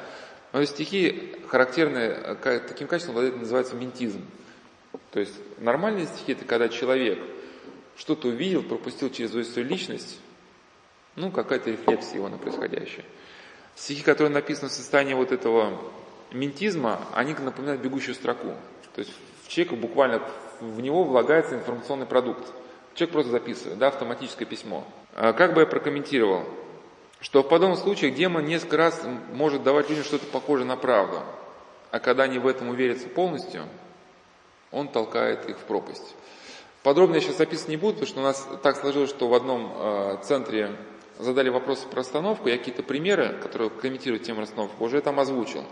но 0.52 0.64
стихи 0.64 1.36
характерные 1.48 2.36
таким 2.66 2.86
качеством 2.86 3.18
это 3.18 3.36
называется 3.36 3.74
ментизм. 3.76 4.24
То 5.10 5.20
есть 5.20 5.34
нормальные 5.58 6.06
стихи 6.06 6.32
это 6.32 6.44
когда 6.44 6.68
человек 6.68 7.18
что-то 7.96 8.28
увидел, 8.28 8.62
пропустил 8.62 9.10
через 9.10 9.30
свою 9.30 9.68
личность, 9.68 10.18
ну, 11.14 11.30
какая-то 11.30 11.70
рефлексия 11.70 12.16
его 12.16 12.28
на 12.28 12.38
происходящее. 12.38 13.04
Стихи, 13.74 14.02
которые 14.02 14.32
написаны 14.32 14.68
в 14.68 14.72
состоянии 14.72 15.14
вот 15.14 15.32
этого 15.32 15.78
ментизма, 16.32 17.00
они 17.14 17.34
напоминают 17.34 17.80
бегущую 17.80 18.14
строку. 18.14 18.54
То 18.94 19.00
есть 19.00 19.12
в 19.44 19.48
человека 19.48 19.76
буквально 19.76 20.22
в 20.60 20.80
него 20.80 21.04
влагается 21.04 21.54
информационный 21.54 22.06
продукт. 22.06 22.46
Человек 22.94 23.12
просто 23.12 23.32
записывает, 23.32 23.78
да, 23.78 23.88
автоматическое 23.88 24.46
письмо. 24.46 24.84
А 25.14 25.32
как 25.32 25.54
бы 25.54 25.60
я 25.60 25.66
прокомментировал, 25.66 26.44
что 27.20 27.42
в 27.42 27.48
подобном 27.48 27.76
случае 27.76 28.10
демон 28.10 28.44
несколько 28.44 28.76
раз 28.76 29.02
может 29.32 29.62
давать 29.62 29.88
людям 29.88 30.04
что-то 30.04 30.26
похожее 30.26 30.66
на 30.66 30.76
правду. 30.76 31.20
а 31.90 32.00
когда 32.00 32.22
они 32.24 32.38
в 32.38 32.46
этом 32.46 32.70
уверятся 32.70 33.06
полностью, 33.06 33.64
он 34.70 34.88
толкает 34.88 35.48
их 35.48 35.58
в 35.58 35.62
пропасть. 35.64 36.14
Подробно 36.82 37.16
я 37.16 37.20
сейчас 37.20 37.40
описывать 37.40 37.68
не 37.68 37.76
буду, 37.76 37.92
потому 37.92 38.08
что 38.08 38.20
у 38.20 38.22
нас 38.24 38.48
так 38.62 38.76
сложилось, 38.76 39.10
что 39.10 39.28
в 39.28 39.34
одном 39.34 39.72
э, 39.74 40.16
центре 40.22 40.74
задали 41.18 41.48
вопросы 41.48 41.86
про 41.86 41.98
расстановку, 41.98 42.48
я 42.48 42.58
какие-то 42.58 42.82
примеры, 42.82 43.38
которые 43.40 43.70
комментируют 43.70 44.24
тему 44.24 44.40
расстановки, 44.40 44.74
уже 44.80 45.00
там 45.00 45.20
озвучил. 45.20 45.64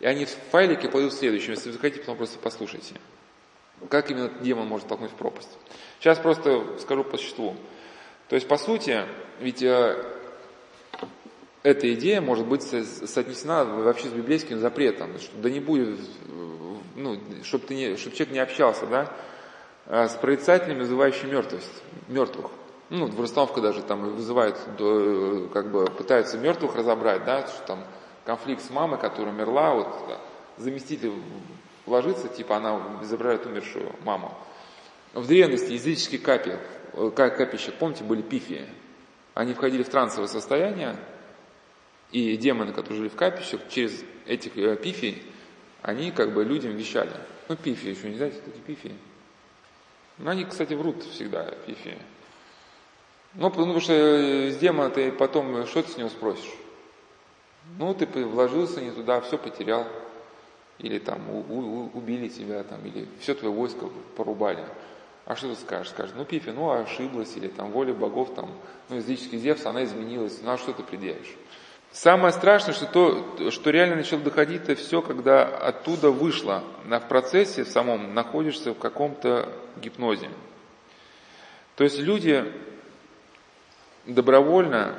И 0.00 0.06
они 0.06 0.24
в 0.24 0.30
файлике 0.50 0.88
пойдут 0.88 1.14
следующим. 1.14 1.52
Если 1.52 1.70
вы 1.70 1.78
хотите, 1.78 2.00
потом 2.00 2.16
просто 2.16 2.38
послушайте. 2.38 2.94
Как 3.88 4.10
именно 4.10 4.28
демон 4.40 4.66
может 4.66 4.88
толкнуть 4.88 5.10
в 5.10 5.14
пропасть. 5.14 5.50
Сейчас 6.00 6.18
просто 6.18 6.78
скажу 6.78 7.04
по 7.04 7.16
существу. 7.16 7.56
То 8.28 8.36
есть, 8.36 8.48
по 8.48 8.56
сути, 8.56 9.04
ведь 9.40 9.62
э, 9.62 10.02
эта 11.62 11.92
идея 11.94 12.20
может 12.20 12.46
быть 12.46 12.62
соотнесена 12.62 13.64
вообще 13.64 14.08
с 14.08 14.12
библейским 14.12 14.60
запретом, 14.60 15.18
что 15.18 15.36
да 15.38 15.50
не 15.50 15.60
будет, 15.60 15.98
ну, 16.94 17.20
чтобы, 17.42 17.66
ты 17.66 17.96
человек 17.96 18.30
не 18.30 18.38
общался, 18.38 18.86
да, 18.86 19.12
э, 19.86 20.08
с 20.08 20.14
прорицателями, 20.14 20.80
вызывающими 20.80 21.30
мертвость, 21.30 21.82
мертвых. 22.08 22.50
Ну, 22.88 23.06
в 23.06 23.60
даже 23.60 23.82
там 23.82 24.14
вызывают, 24.14 24.56
как 25.52 25.72
бы 25.72 25.86
пытаются 25.86 26.38
мертвых 26.38 26.76
разобрать, 26.76 27.24
да, 27.24 27.46
что 27.48 27.66
там 27.66 27.84
конфликт 28.26 28.62
с 28.62 28.70
мамой, 28.70 28.98
которая 28.98 29.32
умерла, 29.32 29.74
вот 29.74 30.20
заместитель 30.58 31.12
ложится, 31.86 32.28
типа 32.28 32.56
она 32.56 32.98
изображает 33.02 33.46
умершую 33.46 33.94
маму. 34.04 34.36
В 35.14 35.26
древности 35.26 35.72
языческие 35.72 36.20
капи, 36.20 36.56
э, 36.92 37.10
капища, 37.14 37.72
помните, 37.72 38.04
были 38.04 38.22
пифии. 38.22 38.66
Они 39.34 39.54
входили 39.54 39.84
в 39.84 39.88
трансовое 39.88 40.28
состояние, 40.28 40.96
и 42.10 42.36
демоны, 42.36 42.72
которые 42.72 42.98
жили 42.98 43.08
в 43.08 43.16
капищах, 43.16 43.60
через 43.68 44.04
этих 44.26 44.58
э, 44.58 44.76
пифий, 44.76 45.22
они 45.82 46.10
как 46.10 46.34
бы 46.34 46.44
людям 46.44 46.72
вещали. 46.72 47.12
Ну, 47.48 47.56
пифии 47.56 47.90
еще 47.90 48.08
не 48.08 48.16
знаете, 48.16 48.38
эти 48.44 48.58
пифии? 48.58 48.94
Ну, 50.18 50.30
они, 50.30 50.44
кстати, 50.44 50.74
врут 50.74 51.04
всегда, 51.04 51.44
пифии. 51.64 51.96
Ну, 53.34 53.50
потому 53.50 53.78
что 53.80 53.92
э, 53.92 54.50
с 54.50 54.56
демона 54.56 54.90
ты 54.90 55.12
потом, 55.12 55.64
что 55.66 55.82
ты 55.82 55.92
с 55.92 55.96
него 55.96 56.08
спросишь? 56.08 56.52
Ну, 57.78 57.94
ты 57.94 58.06
вложился 58.24 58.80
не 58.80 58.90
туда, 58.90 59.20
все 59.20 59.38
потерял. 59.38 59.86
Или 60.78 60.98
там 60.98 61.28
у, 61.30 61.38
у, 61.38 61.90
убили 61.94 62.28
тебя, 62.28 62.62
там, 62.62 62.84
или 62.84 63.08
все 63.20 63.34
твое 63.34 63.52
войско 63.52 63.88
порубали. 64.16 64.64
А 65.24 65.34
что 65.34 65.48
ты 65.48 65.60
скажешь? 65.60 65.90
Скажешь, 65.90 66.14
ну 66.16 66.24
Пифи, 66.24 66.50
ну 66.50 66.70
ошиблась, 66.70 67.36
или 67.36 67.48
там 67.48 67.72
воля 67.72 67.92
богов, 67.92 68.34
там, 68.34 68.50
ну 68.88 68.96
языческий 68.96 69.38
Зевс, 69.38 69.66
она 69.66 69.84
изменилась, 69.84 70.40
ну 70.42 70.52
а 70.52 70.58
что 70.58 70.72
ты 70.72 70.82
предъявишь? 70.82 71.34
Самое 71.90 72.32
страшное, 72.32 72.74
что 72.74 72.86
то, 72.86 73.50
что 73.50 73.70
реально 73.70 73.96
начало 73.96 74.20
доходить, 74.20 74.62
это 74.68 74.74
все, 74.76 75.00
когда 75.00 75.46
оттуда 75.46 76.10
вышло, 76.10 76.62
на, 76.84 77.00
в 77.00 77.08
процессе 77.08 77.64
в 77.64 77.68
самом 77.68 78.12
находишься 78.14 78.72
в 78.72 78.78
каком-то 78.78 79.48
гипнозе. 79.80 80.28
То 81.74 81.84
есть 81.84 81.98
люди 81.98 82.44
добровольно 84.04 84.94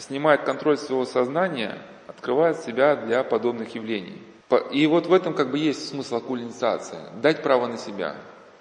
снимают 0.00 0.42
контроль 0.42 0.78
своего 0.78 1.04
сознания, 1.04 1.78
открывают 2.06 2.58
себя 2.58 2.96
для 2.96 3.22
подобных 3.22 3.74
явлений. 3.74 4.20
И 4.72 4.86
вот 4.86 5.06
в 5.06 5.12
этом 5.12 5.34
как 5.34 5.50
бы 5.50 5.58
есть 5.58 5.88
смысл 5.88 6.16
оккультной 6.16 6.48
инициации. 6.48 6.98
Дать 7.22 7.42
право 7.42 7.68
на 7.68 7.78
себя. 7.78 8.16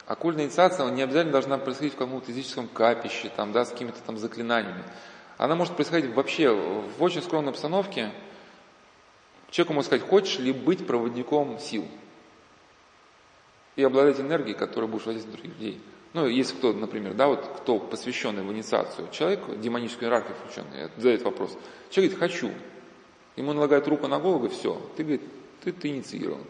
Оккультная 0.06 0.45
инициация 0.45 0.88
не 0.89 1.02
обязательно 1.02 1.32
должна 1.32 1.58
происходить 1.58 1.93
в 1.93 1.97
каком-то 1.97 2.32
языческом 2.32 2.67
капище, 2.67 3.32
там, 3.36 3.52
да, 3.52 3.65
с 3.65 3.71
какими-то 3.71 3.99
там 4.06 4.17
заклинаниями. 4.17 4.84
Она 5.38 5.56
может 5.56 5.75
происходить 5.75 6.13
вообще 6.13 6.52
в 6.52 7.02
очень 7.02 7.21
скромной 7.21 7.52
обстановке. 7.52 8.12
Человеку 9.49 9.73
может 9.73 9.88
сказать, 9.88 10.08
хочешь 10.08 10.38
ли 10.39 10.52
быть 10.52 10.86
проводником 10.86 11.58
сил? 11.60 11.88
И 13.75 13.84
обладать 13.84 14.19
энергией, 14.19 14.56
которая 14.56 14.89
будешь 14.89 15.06
на 15.06 15.13
других 15.13 15.45
людей. 15.45 15.82
Ну, 16.13 16.28
если 16.28 16.56
кто, 16.56 16.74
например, 16.74 17.13
да, 17.13 17.28
вот 17.28 17.45
кто 17.58 17.78
посвященный 17.78 18.41
в 18.41 18.52
инициацию, 18.52 19.08
человек, 19.12 19.41
демоническую 19.60 20.08
иерархию 20.08 20.36
включенный, 20.36 20.89
задает 20.98 21.22
вопрос. 21.22 21.56
Человек 21.91 22.13
говорит, 22.13 22.34
хочу. 22.34 22.52
Ему 23.36 23.54
налагают 23.54 23.88
руку 23.88 24.08
на 24.08 24.19
голову, 24.19 24.48
и 24.48 24.50
все. 24.50 24.82
Ты, 24.98 25.04
говорит, 25.04 25.22
ты, 25.63 25.72
ты 25.72 25.89
инициирован. 25.89 26.41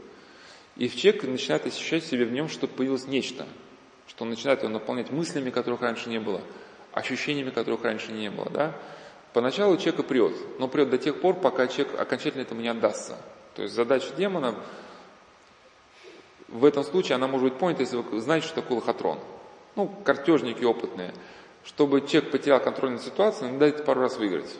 И 0.78 0.90
человек 0.90 1.24
начинает 1.24 1.66
ощущать 1.66 2.04
в 2.04 2.08
себе 2.08 2.26
в 2.26 2.32
нем, 2.32 2.48
что 2.48 2.68
появилось 2.68 3.06
нечто, 3.06 3.46
что 4.08 4.24
он 4.24 4.30
начинает 4.30 4.64
его 4.64 4.72
наполнять 4.72 5.12
мыслями, 5.12 5.50
которых 5.50 5.82
раньше 5.82 6.10
не 6.10 6.20
было, 6.20 6.42
ощущениями, 6.94 7.50
которых 7.50 7.84
раньше 7.84 8.14
не 8.14 8.32
было. 8.32 8.50
Да? 8.50 8.76
Поначалу 9.34 9.76
человека 9.76 10.04
прет, 10.04 10.34
но 10.58 10.70
прет 10.70 10.90
до 10.90 10.98
тех 10.98 11.20
пор, 11.20 11.36
пока 11.36 11.68
человек 11.68 12.00
окончательно 12.00 12.44
этому 12.44 12.62
не 12.62 12.70
отдастся. 12.70 13.18
То 13.56 13.64
есть 13.64 13.76
задача 13.76 14.08
демона 14.18 14.56
в 16.48 16.64
этом 16.64 16.84
случае, 16.84 17.16
она 17.16 17.28
может 17.28 17.50
быть 17.50 17.60
понята, 17.60 17.84
если 17.84 17.98
вы 17.98 18.22
знаете, 18.22 18.48
что 18.48 18.62
такое 18.62 18.78
лохотрон. 18.78 19.20
Ну, 19.76 19.92
картежники 20.04 20.64
опытные. 20.64 21.14
Чтобы 21.64 22.02
человек 22.02 22.32
потерял 22.32 22.60
контроль 22.60 22.92
над 22.92 23.02
ситуацией, 23.02 23.52
надо 23.52 23.72
дать 23.72 23.86
пару 23.86 24.02
раз 24.02 24.18
выиграть. 24.18 24.56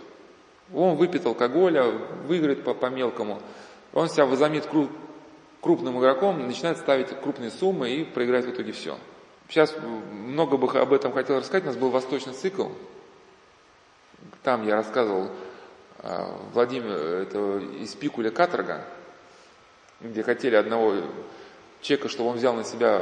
Он 0.74 0.96
выпьет 0.96 1.26
алкоголя, 1.26 1.86
выиграет 2.28 2.64
по, 2.64 2.74
по 2.74 2.88
мелкому, 2.88 3.42
он 3.94 4.10
себя 4.10 4.26
возомнит 4.26 4.66
круп, 4.66 4.92
крупным 5.62 6.00
игроком, 6.00 6.46
начинает 6.46 6.78
ставить 6.78 7.08
крупные 7.22 7.52
суммы 7.52 7.90
и 7.90 8.04
проиграет 8.04 8.46
в 8.46 8.52
итоге 8.52 8.72
все. 8.72 8.98
Сейчас 9.48 9.76
много 10.12 10.58
бы 10.58 10.70
об 10.80 10.94
этом 10.94 11.12
хотел 11.12 11.38
рассказать, 11.38 11.64
у 11.64 11.68
нас 11.68 11.76
был 11.76 11.90
восточный 11.90 12.34
цикл. 12.34 12.68
Там 14.44 14.66
я 14.68 14.76
рассказывал 14.76 15.32
а, 16.00 16.38
Владимир, 16.54 16.92
это 16.92 17.58
из 17.82 17.96
Пикуля 17.96 18.30
Каторга, 18.30 18.86
где 20.02 20.22
хотели 20.24 20.56
одного 20.56 20.96
человека, 21.82 22.10
чтобы 22.10 22.30
он 22.30 22.38
взял 22.38 22.54
на 22.54 22.64
себя 22.64 23.02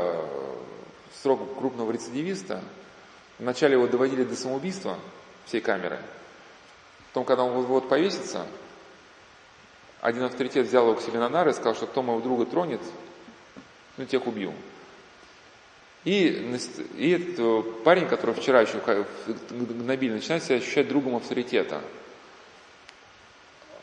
срок 1.22 1.58
крупного 1.58 1.92
рецидивиста. 1.92 2.62
Вначале 3.40 3.74
его 3.74 3.88
доводили 3.88 4.24
до 4.24 4.36
самоубийства 4.36 4.98
всей 5.46 5.62
камеры. 5.62 6.00
Потом, 7.10 7.26
когда 7.26 7.44
он 7.44 7.64
вот 7.64 7.90
повесится, 7.90 8.46
один 10.02 10.24
авторитет 10.24 10.68
взял 10.68 10.86
его 10.86 10.96
к 10.96 11.02
себе 11.02 11.20
на 11.20 11.30
нары 11.30 11.52
и 11.52 11.54
сказал, 11.54 11.76
что 11.76 11.88
кто 11.88 12.02
моего 12.02 12.22
друга 12.22 12.46
тронет, 12.46 12.82
ну 13.98 14.06
тех 14.06 14.26
убью. 14.28 14.54
И, 16.04 16.58
и 16.96 17.10
этот 17.10 17.84
парень, 17.84 18.08
который 18.08 18.34
вчера 18.34 18.62
еще 18.62 18.82
гнобили, 19.50 20.14
начинает 20.14 20.44
себя 20.44 20.58
ощущать 20.58 20.88
другом 20.88 21.16
авторитета. 21.16 21.82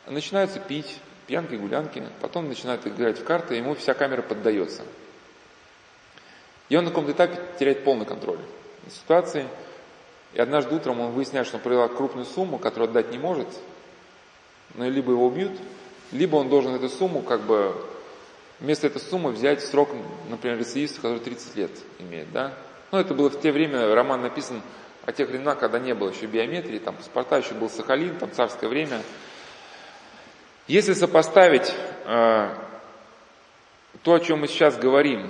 Начинаются 0.07 0.59
пить, 0.59 0.99
пьянки, 1.27 1.55
гулянки, 1.55 2.03
потом 2.21 2.47
начинает 2.47 2.85
играть 2.87 3.19
в 3.19 3.23
карты, 3.23 3.55
и 3.55 3.57
ему 3.57 3.75
вся 3.75 3.93
камера 3.93 4.21
поддается. 4.21 4.83
И 6.69 6.75
он 6.75 6.85
на 6.85 6.89
каком-то 6.89 7.11
этапе 7.11 7.39
теряет 7.59 7.83
полный 7.83 8.05
контроль 8.05 8.39
над 8.83 8.93
ситуацией. 8.93 9.47
И 10.33 10.39
однажды 10.39 10.75
утром 10.75 10.99
он 10.99 11.11
выясняет, 11.11 11.47
что 11.47 11.57
он 11.57 11.63
провел 11.63 11.87
крупную 11.89 12.25
сумму, 12.25 12.57
которую 12.57 12.89
отдать 12.89 13.11
не 13.11 13.17
может, 13.17 13.47
но 14.73 14.87
либо 14.87 15.11
его 15.11 15.27
убьют, 15.27 15.53
либо 16.11 16.35
он 16.35 16.49
должен 16.49 16.75
эту 16.75 16.89
сумму, 16.89 17.21
как 17.21 17.41
бы, 17.41 17.73
вместо 18.59 18.87
этой 18.87 19.01
суммы 19.01 19.31
взять 19.31 19.63
срок, 19.63 19.89
например, 20.29 20.57
рецидивиста, 20.57 21.01
который 21.01 21.19
30 21.19 21.55
лет 21.55 21.71
имеет, 21.99 22.31
да. 22.31 22.53
Ну, 22.91 22.99
это 22.99 23.13
было 23.13 23.29
в 23.29 23.39
те 23.39 23.51
время, 23.51 23.93
роман 23.93 24.21
написан 24.21 24.61
о 25.05 25.11
тех 25.11 25.29
временах, 25.29 25.59
когда 25.59 25.79
не 25.79 25.93
было 25.93 26.09
еще 26.09 26.25
биометрии, 26.25 26.79
там 26.79 26.95
паспорта, 26.95 27.37
еще 27.37 27.53
был 27.53 27.69
Сахалин, 27.69 28.17
там 28.17 28.31
царское 28.31 28.67
время. 28.67 29.01
Если 30.67 30.93
сопоставить 30.93 31.73
э, 32.05 32.55
то, 34.03 34.13
о 34.13 34.19
чем 34.19 34.39
мы 34.39 34.47
сейчас 34.47 34.77
говорим, 34.77 35.29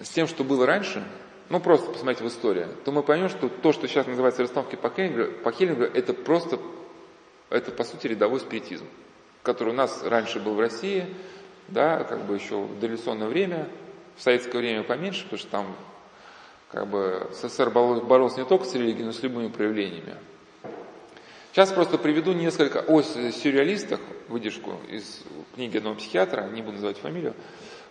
с 0.00 0.08
тем, 0.08 0.26
что 0.26 0.44
было 0.44 0.66
раньше, 0.66 1.04
ну 1.48 1.60
просто 1.60 1.90
посмотрите 1.90 2.24
в 2.24 2.28
историю, 2.28 2.68
то 2.84 2.92
мы 2.92 3.02
поймем, 3.02 3.28
что 3.28 3.48
то, 3.48 3.72
что 3.72 3.88
сейчас 3.88 4.06
называется 4.06 4.42
расстановки 4.42 4.76
по 4.76 4.90
Хеллингу, 4.90 5.32
по 5.42 5.52
Хеллингу 5.52 5.84
это 5.84 6.12
просто, 6.14 6.58
это 7.50 7.70
по 7.70 7.84
сути 7.84 8.06
рядовой 8.08 8.40
спиритизм 8.40 8.86
который 9.48 9.70
у 9.70 9.76
нас 9.76 10.02
раньше 10.04 10.40
был 10.40 10.54
в 10.54 10.60
России, 10.60 11.06
да, 11.68 12.04
как 12.04 12.26
бы 12.26 12.34
еще 12.34 12.60
в 12.60 12.78
дореволюционное 12.80 13.28
время, 13.28 13.66
в 14.16 14.22
советское 14.22 14.58
время 14.58 14.82
поменьше, 14.82 15.24
потому 15.24 15.38
что 15.38 15.50
там 15.50 15.76
как 16.70 16.86
бы 16.86 17.30
СССР 17.32 17.70
боролся 17.70 18.40
не 18.40 18.46
только 18.46 18.66
с 18.66 18.74
религией, 18.74 19.04
но 19.04 19.10
и 19.10 19.14
с 19.14 19.22
любыми 19.22 19.48
проявлениями. 19.48 20.16
Сейчас 21.52 21.72
просто 21.72 21.96
приведу 21.96 22.32
несколько 22.32 22.80
о 22.80 23.00
сюрреалистах, 23.00 24.00
выдержку 24.28 24.74
из 24.90 25.22
книги 25.54 25.78
одного 25.78 25.96
психиатра, 25.96 26.42
не 26.48 26.60
буду 26.60 26.74
называть 26.74 26.98
фамилию, 26.98 27.34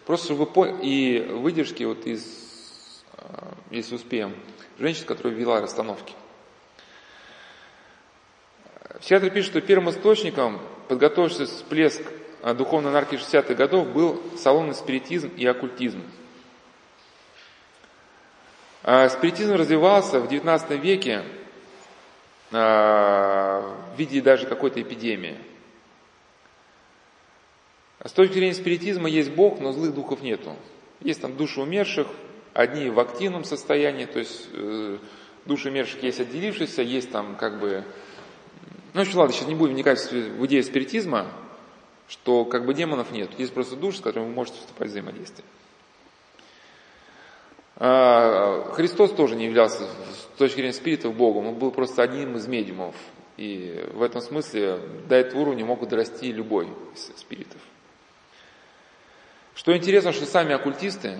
просто 0.07 0.33
вы 0.33 0.45
поняли, 0.45 0.77
и 0.83 1.19
выдержки 1.19 1.83
вот 1.83 2.07
из, 2.07 2.23
э, 3.17 3.23
если 3.71 3.95
успеем, 3.95 4.33
женщин, 4.79 5.05
которая 5.05 5.33
вела 5.33 5.59
расстановки. 5.59 6.13
Психиатр 9.01 9.29
пишет, 9.29 9.51
что 9.51 9.61
первым 9.61 9.89
источником 9.89 10.61
подготовившийся 10.87 11.45
всплеск 11.45 12.01
а, 12.41 12.53
духовной 12.53 12.89
анархии 12.91 13.17
60-х 13.19 13.53
годов 13.53 13.89
был 13.89 14.23
салонный 14.37 14.73
спиритизм 14.73 15.29
и 15.35 15.45
оккультизм. 15.45 16.01
Спиритизм 18.81 19.55
развивался 19.55 20.21
в 20.21 20.31
XIX 20.31 20.77
веке 20.77 21.23
в 22.49 23.75
виде 23.97 24.21
даже 24.21 24.45
какой-то 24.45 24.81
эпидемии. 24.81 25.37
С 28.03 28.11
точки 28.11 28.33
зрения 28.33 28.53
спиритизма 28.53 29.09
есть 29.09 29.31
Бог, 29.31 29.59
но 29.59 29.71
злых 29.71 29.93
духов 29.93 30.21
нету. 30.21 30.55
Есть 31.01 31.21
там 31.21 31.35
души 31.35 31.61
умерших, 31.61 32.07
одни 32.53 32.89
в 32.89 32.99
активном 32.99 33.43
состоянии, 33.43 34.05
то 34.05 34.19
есть 34.19 34.47
э, 34.53 34.97
души 35.45 35.69
умерших 35.69 36.01
есть 36.03 36.19
отделившиеся, 36.19 36.81
есть 36.81 37.11
там 37.11 37.35
как 37.35 37.59
бы... 37.59 37.83
Ну, 38.93 39.01
общем, 39.01 39.19
ладно, 39.19 39.33
сейчас 39.33 39.47
не 39.47 39.55
будем 39.55 39.73
вникать 39.73 39.99
в 40.11 40.45
идею 40.45 40.63
спиритизма, 40.63 41.27
что 42.07 42.45
как 42.45 42.65
бы 42.65 42.73
демонов 42.73 43.11
нет. 43.11 43.29
Есть 43.37 43.53
просто 43.53 43.75
души, 43.75 43.97
с 43.97 44.01
которыми 44.01 44.29
вы 44.29 44.33
можете 44.33 44.59
вступать 44.59 44.87
в 44.87 44.91
взаимодействие. 44.91 45.45
А, 47.75 48.71
Христос 48.73 49.11
тоже 49.11 49.35
не 49.35 49.45
являлся 49.45 49.83
с 49.83 50.37
точки 50.37 50.57
зрения 50.57 50.73
спиритов 50.73 51.15
Богом, 51.15 51.47
он 51.47 51.55
был 51.55 51.71
просто 51.71 52.01
одним 52.01 52.37
из 52.37 52.47
медиумов. 52.47 52.95
И 53.37 53.85
в 53.93 54.01
этом 54.01 54.21
смысле 54.21 54.79
до 55.07 55.15
этого 55.15 55.41
уровня 55.41 55.63
могут 55.63 55.89
дорасти 55.89 56.31
любой 56.31 56.67
из 56.95 57.11
спиритов. 57.17 57.61
Что 59.57 59.75
интересно, 59.75 60.11
что 60.13 60.27
сами 60.27 60.53
оккультисты 60.53 61.19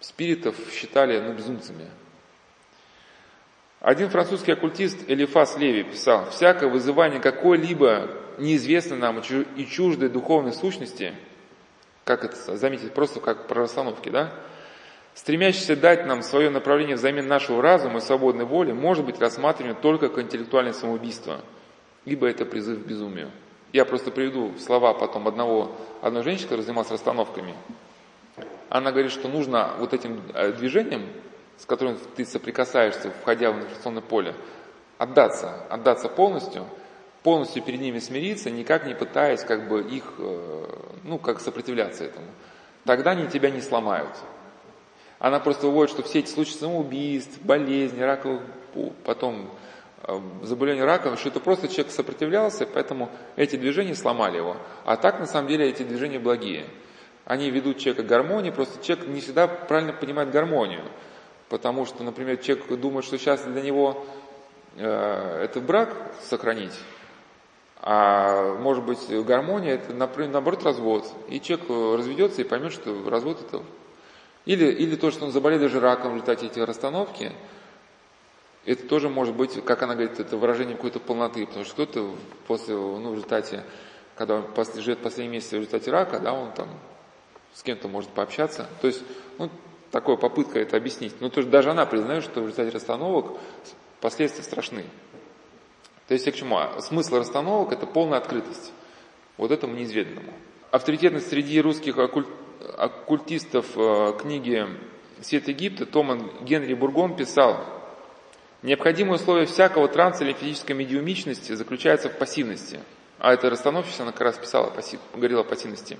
спиритов 0.00 0.56
считали 0.72 1.20
ну, 1.20 1.34
безумцами. 1.34 1.84
Один 3.80 4.08
французский 4.08 4.52
оккультист 4.52 4.98
Элифас 5.06 5.58
Леви 5.58 5.82
писал, 5.82 6.30
«Всякое 6.30 6.70
вызывание 6.70 7.20
какой-либо 7.20 8.08
неизвестной 8.38 8.96
нам 8.96 9.20
и 9.20 9.66
чуждой 9.66 10.08
духовной 10.08 10.54
сущности, 10.54 11.12
как 12.04 12.24
это 12.24 12.56
заметить, 12.56 12.94
просто 12.94 13.20
как 13.20 13.46
про 13.46 13.60
расстановки, 13.60 14.08
да, 14.08 14.32
стремящийся 15.12 15.76
дать 15.76 16.06
нам 16.06 16.22
свое 16.22 16.48
направление 16.48 16.96
взамен 16.96 17.28
нашего 17.28 17.60
разума 17.60 17.98
и 17.98 18.00
свободной 18.00 18.46
воли, 18.46 18.72
может 18.72 19.04
быть 19.04 19.20
рассматриваем 19.20 19.76
только 19.76 20.08
как 20.08 20.24
интеллектуальное 20.24 20.72
самоубийство, 20.72 21.42
ибо 22.06 22.28
это 22.28 22.46
призыв 22.46 22.82
к 22.82 22.86
безумию. 22.86 23.30
Я 23.72 23.84
просто 23.84 24.10
приведу 24.10 24.52
слова 24.58 24.94
потом 24.94 25.28
одного, 25.28 25.72
одной 26.00 26.22
женщины, 26.22 26.44
которая 26.46 26.64
занималась 26.64 26.90
расстановками. 26.90 27.54
Она 28.70 28.92
говорит, 28.92 29.12
что 29.12 29.28
нужно 29.28 29.72
вот 29.78 29.92
этим 29.92 30.22
э, 30.34 30.52
движением, 30.52 31.06
с 31.58 31.66
которым 31.66 31.98
ты 32.16 32.24
соприкасаешься, 32.24 33.10
входя 33.22 33.50
в 33.50 33.58
информационное 33.58 34.02
поле, 34.02 34.34
отдаться, 34.96 35.66
отдаться 35.68 36.08
полностью, 36.08 36.66
полностью 37.22 37.62
перед 37.62 37.80
ними 37.80 37.98
смириться, 37.98 38.50
никак 38.50 38.86
не 38.86 38.94
пытаясь 38.94 39.42
как 39.42 39.68
бы 39.68 39.82
их, 39.82 40.14
э, 40.18 40.66
ну, 41.04 41.18
как 41.18 41.40
сопротивляться 41.40 42.04
этому. 42.04 42.26
Тогда 42.84 43.10
они 43.10 43.26
тебя 43.26 43.50
не 43.50 43.60
сломают. 43.60 44.14
Она 45.18 45.40
просто 45.40 45.66
выводит, 45.66 45.90
что 45.90 46.02
все 46.02 46.20
эти 46.20 46.30
случаи 46.30 46.52
самоубийств, 46.52 47.40
болезни, 47.42 48.00
раковых, 48.00 48.42
потом 49.04 49.50
э, 50.08 50.20
заболевания 50.42 50.84
раком, 50.84 51.16
что 51.16 51.28
это 51.28 51.40
просто 51.40 51.68
человек 51.68 51.92
сопротивлялся, 51.92 52.66
поэтому 52.66 53.10
эти 53.36 53.56
движения 53.56 53.94
сломали 53.94 54.38
его. 54.38 54.56
А 54.84 54.96
так, 54.96 55.20
на 55.20 55.26
самом 55.26 55.48
деле, 55.48 55.68
эти 55.68 55.82
движения 55.82 56.18
благие. 56.18 56.66
Они 57.24 57.50
ведут 57.50 57.78
человека 57.78 58.02
к 58.02 58.06
гармонии, 58.06 58.50
просто 58.50 58.82
человек 58.82 59.06
не 59.08 59.20
всегда 59.20 59.46
правильно 59.46 59.92
понимает 59.92 60.30
гармонию. 60.30 60.84
Потому 61.48 61.84
что, 61.86 62.02
например, 62.02 62.38
человек 62.38 62.66
думает, 62.80 63.04
что 63.04 63.18
сейчас 63.18 63.42
для 63.44 63.62
него 63.62 64.04
э, 64.76 65.42
это 65.44 65.60
брак 65.60 65.94
сохранить, 66.22 66.74
а 67.80 68.54
может 68.58 68.84
быть 68.84 69.08
гармония 69.24 69.74
это, 69.74 69.94
например, 69.94 70.30
наоборот 70.30 70.64
развод. 70.64 71.04
И 71.28 71.40
человек 71.40 71.66
э, 71.68 71.96
разведется 71.96 72.40
и 72.40 72.44
поймет, 72.44 72.72
что 72.72 73.08
развод 73.08 73.40
это 73.40 73.62
или, 74.48 74.64
или 74.64 74.96
то, 74.96 75.10
что 75.10 75.26
он 75.26 75.30
заболел 75.30 75.60
даже 75.60 75.78
раком 75.78 76.12
в 76.12 76.14
результате 76.14 76.46
этих 76.46 76.66
расстановки, 76.66 77.32
это 78.64 78.86
тоже 78.86 79.08
может 79.08 79.34
быть, 79.34 79.64
как 79.64 79.82
она 79.82 79.94
говорит, 79.94 80.20
это 80.20 80.36
выражение 80.36 80.76
какой-то 80.76 81.00
полноты, 81.00 81.46
потому 81.46 81.64
что 81.64 81.74
кто-то 81.74 82.14
после, 82.46 82.74
ну, 82.74 83.10
в 83.10 83.14
результате, 83.14 83.64
когда 84.14 84.36
он 84.36 84.52
после, 84.52 84.82
живет 84.82 84.98
последние 84.98 85.38
месяцы 85.38 85.56
в 85.56 85.60
результате 85.60 85.90
рака, 85.90 86.20
да, 86.20 86.32
он 86.32 86.52
там 86.52 86.68
с 87.54 87.62
кем-то 87.62 87.88
может 87.88 88.10
пообщаться. 88.10 88.68
То 88.80 88.88
есть, 88.88 89.02
ну, 89.38 89.50
такая 89.90 90.16
попытка 90.16 90.58
это 90.58 90.76
объяснить. 90.76 91.20
Но 91.20 91.28
то 91.30 91.40
есть 91.40 91.50
даже 91.50 91.70
она 91.70 91.86
признает, 91.86 92.24
что 92.24 92.40
в 92.40 92.44
результате 92.44 92.70
расстановок 92.70 93.38
последствия 94.00 94.44
страшны. 94.44 94.84
То 96.06 96.14
есть, 96.14 96.30
к 96.30 96.34
чему? 96.34 96.56
А 96.56 96.80
смысл 96.80 97.16
расстановок– 97.16 97.72
это 97.74 97.86
полная 97.86 98.18
открытость 98.18 98.72
вот 99.36 99.50
этому 99.50 99.74
неизведанному. 99.74 100.32
Авторитетность 100.70 101.28
среди 101.28 101.60
русских 101.60 101.96
оккульт 101.98 102.28
оккультистов 102.76 103.66
э, 103.76 104.12
книги 104.20 104.66
«Свет 105.20 105.48
Египта» 105.48 105.86
Томан 105.86 106.30
Генри 106.42 106.74
Бургон 106.74 107.16
писал, 107.16 107.64
«Необходимое 108.62 109.16
условие 109.16 109.46
всякого 109.46 109.88
транса 109.88 110.24
или 110.24 110.32
физической 110.32 110.72
медиумичности 110.72 111.52
заключается 111.52 112.08
в 112.08 112.18
пассивности». 112.18 112.80
А 113.18 113.32
это 113.32 113.50
расстановщица, 113.50 114.02
она 114.02 114.12
как 114.12 114.20
раз 114.20 114.38
писала, 114.38 114.72
говорила 115.12 115.40
о 115.40 115.44
пассивности. 115.44 115.98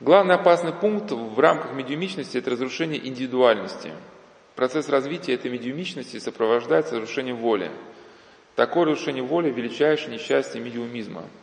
Главный 0.00 0.34
опасный 0.34 0.72
пункт 0.72 1.10
в 1.10 1.38
рамках 1.38 1.72
медиумичности– 1.72 2.36
это 2.38 2.50
разрушение 2.50 3.06
индивидуальности. 3.06 3.92
Процесс 4.54 4.88
развития 4.88 5.34
этой 5.34 5.50
медиумичности 5.50 6.18
сопровождается 6.18 6.94
разрушением 6.96 7.36
воли. 7.36 7.70
Такое 8.54 8.86
разрушение 8.86 9.22
воли– 9.22 9.50
величайшее 9.52 10.14
несчастье 10.14 10.60
медиумизма– 10.60 11.24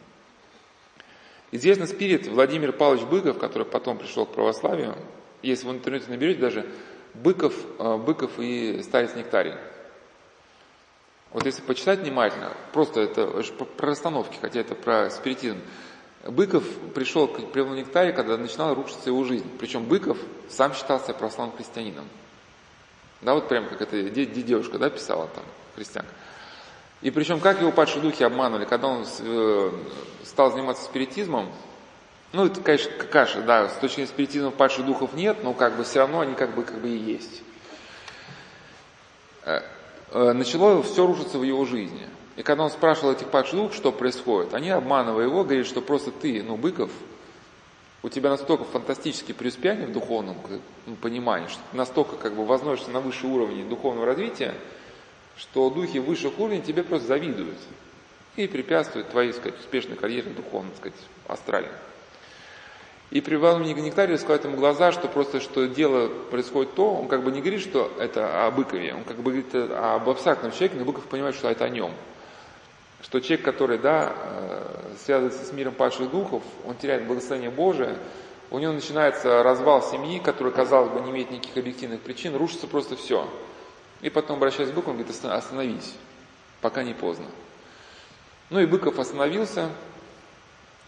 Известный 1.53 1.85
спирит 1.85 2.25
Владимир 2.25 2.73
Павлович 2.73 3.03
Быков, 3.03 3.37
который 3.37 3.67
потом 3.67 3.99
пришел 3.99 4.25
к 4.25 4.33
православию, 4.33 4.95
если 5.43 5.67
вы 5.67 5.73
в 5.73 5.75
интернете 5.75 6.09
наберете 6.09 6.41
даже 6.41 6.65
Быков, 7.13 7.53
э, 7.77 7.97
Быков 7.97 8.39
и 8.39 8.81
старец 8.81 9.13
Нектарий. 9.13 9.53
Вот 11.33 11.45
если 11.45 11.63
почитать 11.63 11.99
внимательно, 11.99 12.53
просто 12.71 13.01
это 13.01 13.25
про 13.25 13.87
расстановки, 13.87 14.37
хотя 14.39 14.59
это 14.59 14.75
про 14.75 15.09
спиритизм. 15.09 15.57
Быков 16.23 16.63
пришел 16.93 17.27
к 17.27 17.51
Прилу 17.51 17.73
Нектаре, 17.73 18.13
когда 18.13 18.37
начинала 18.37 18.75
рушиться 18.75 19.09
его 19.09 19.23
жизнь. 19.23 19.49
Причем 19.59 19.85
Быков 19.85 20.17
сам 20.47 20.73
считался 20.73 21.13
православным 21.13 21.57
христианином. 21.57 22.07
Да, 23.21 23.33
вот 23.33 23.49
прям 23.49 23.67
как 23.67 23.81
эта 23.81 24.09
девушка, 24.09 24.77
да, 24.77 24.89
писала 24.89 25.27
там, 25.33 25.43
христианка. 25.75 26.11
И 27.01 27.11
причем, 27.11 27.39
как 27.39 27.59
его 27.59 27.71
падшие 27.71 28.01
духи 28.01 28.23
обманывали, 28.23 28.65
когда 28.65 28.87
он 28.87 29.05
э, 29.19 29.71
стал 30.23 30.51
заниматься 30.51 30.85
спиритизмом, 30.85 31.51
ну, 32.31 32.45
это, 32.45 32.61
конечно, 32.61 32.91
каша, 33.11 33.41
да, 33.41 33.67
с 33.67 33.73
точки 33.73 33.95
зрения 33.95 34.09
спиритизма 34.09 34.51
падших 34.51 34.85
духов 34.85 35.13
нет, 35.13 35.43
но 35.43 35.53
как 35.53 35.75
бы 35.75 35.83
все 35.83 35.99
равно 35.99 36.21
они 36.21 36.35
как 36.35 36.55
бы, 36.55 36.63
как 36.63 36.79
бы 36.79 36.89
и 36.89 36.97
есть. 36.97 37.41
Э, 40.13 40.31
начало 40.33 40.83
все 40.83 41.07
рушиться 41.07 41.39
в 41.39 41.43
его 41.43 41.65
жизни. 41.65 42.07
И 42.35 42.43
когда 42.43 42.65
он 42.65 42.69
спрашивал 42.69 43.13
этих 43.13 43.29
падших 43.29 43.55
духов, 43.55 43.75
что 43.75 43.91
происходит, 43.91 44.53
они, 44.53 44.69
обманывая 44.69 45.25
его, 45.25 45.43
говорят, 45.43 45.65
что 45.65 45.81
просто 45.81 46.11
ты, 46.11 46.43
ну, 46.43 46.55
Быков, 46.55 46.91
у 48.03 48.09
тебя 48.09 48.29
настолько 48.29 48.63
фантастические 48.63 49.33
преуспеяния 49.33 49.87
в 49.87 49.91
духовном 49.91 50.37
ну, 50.85 50.95
понимании, 50.97 51.47
что 51.47 51.61
ты 51.71 51.77
настолько 51.77 52.15
как 52.17 52.35
бы 52.35 52.45
возносишься 52.45 52.91
на 52.91 52.99
высший 52.99 53.27
уровень 53.27 53.67
духовного 53.67 54.05
развития, 54.05 54.53
что 55.35 55.71
духи 55.71 55.97
высших 55.97 56.37
уровней 56.37 56.61
тебе 56.61 56.83
просто 56.83 57.07
завидуют 57.07 57.57
и 58.35 58.45
препятствуют 58.45 59.09
твоей, 59.09 59.33
сказать, 59.33 59.59
успешной 59.59 59.97
карьере 59.97 60.29
духовной, 60.29 60.75
сказать, 60.75 60.99
астральной. 61.27 61.71
И 63.13 63.21
при 63.21 63.35
Валуме 63.35 63.71
Нектарию 63.73 64.17
сказать 64.17 64.43
ему 64.43 64.57
глаза, 64.57 64.91
что 64.91 65.07
просто 65.07 65.39
что 65.39 65.67
дело 65.67 66.07
происходит 66.31 66.73
то, 66.73 66.95
он 66.95 67.07
как 67.07 67.23
бы 67.23 67.31
не 67.31 67.41
говорит, 67.41 67.61
что 67.61 67.93
это 67.99 68.47
о 68.47 68.49
Быкове, 68.49 68.95
он 68.95 69.03
как 69.03 69.17
бы 69.17 69.31
говорит 69.31 69.53
об 69.53 70.09
абстрактном 70.09 70.51
человеке, 70.51 70.77
но 70.79 70.83
Быков 70.83 71.03
понимает, 71.03 71.35
что 71.35 71.47
это 71.47 71.65
о 71.65 71.69
нем. 71.69 71.91
Что 73.03 73.19
человек, 73.19 73.45
который, 73.45 73.77
да, 73.77 74.13
э, 74.15 74.95
связывается 75.05 75.45
с 75.45 75.53
миром 75.53 75.75
падших 75.75 76.09
духов, 76.09 76.41
он 76.65 76.73
теряет 76.73 77.05
благословение 77.05 77.51
Божие, 77.51 77.99
у 78.49 78.57
него 78.57 78.73
начинается 78.73 79.43
развал 79.43 79.83
семьи, 79.83 80.17
который, 80.17 80.51
казалось 80.51 80.89
бы, 80.89 80.99
не 81.01 81.11
имеет 81.11 81.29
никаких 81.29 81.55
объективных 81.55 82.01
причин, 82.01 82.35
рушится 82.35 82.65
просто 82.65 82.95
все. 82.95 83.29
И 84.01 84.09
потом, 84.09 84.37
обращаясь 84.37 84.71
к 84.71 84.73
Быку, 84.73 84.89
он 84.89 84.97
говорит, 84.97 85.15
остановись, 85.23 85.93
пока 86.61 86.81
не 86.81 86.95
поздно. 86.95 87.27
Ну 88.49 88.59
и 88.59 88.65
Быков 88.65 88.97
остановился, 88.97 89.69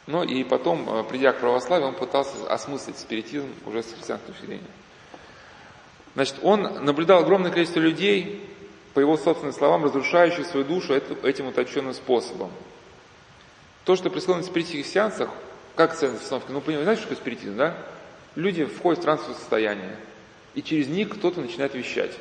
но 0.07 0.23
и 0.23 0.43
потом, 0.43 0.87
э, 0.87 1.03
придя 1.03 1.33
к 1.33 1.39
православию, 1.39 1.89
он 1.89 1.95
пытался 1.95 2.47
осмыслить 2.47 2.97
спиритизм 2.97 3.49
уже 3.65 3.83
с 3.83 3.91
христианской 3.91 4.33
точки 4.33 4.45
зрения. 4.45 4.63
Значит, 6.13 6.35
он 6.41 6.85
наблюдал 6.85 7.19
огромное 7.19 7.51
количество 7.51 7.79
людей, 7.79 8.45
по 8.95 9.01
его 9.01 9.17
собственным 9.17 9.53
словам, 9.53 9.83
разрушающих 9.83 10.45
свою 10.47 10.65
душу 10.65 10.93
этим 10.93 11.47
уточенным 11.47 11.93
способом. 11.93 12.49
То, 13.83 13.97
что 13.97 14.09
происходит 14.09 14.43
на 14.43 14.47
спиритических 14.47 14.85
сеансах, 14.85 15.29
как 15.75 15.93
ценность 15.95 16.21
обстановки, 16.21 16.51
ну, 16.51 16.61
понимаете, 16.61 16.83
знаете, 16.85 17.01
что 17.01 17.09
такое 17.09 17.21
спиритизм, 17.21 17.57
да? 17.57 17.75
Люди 18.35 18.63
входят 18.63 18.99
в 18.99 19.03
трансовое 19.03 19.35
состояние, 19.35 19.97
и 20.53 20.63
через 20.63 20.87
них 20.87 21.09
кто-то 21.09 21.41
начинает 21.41 21.75
вещать. 21.75 22.11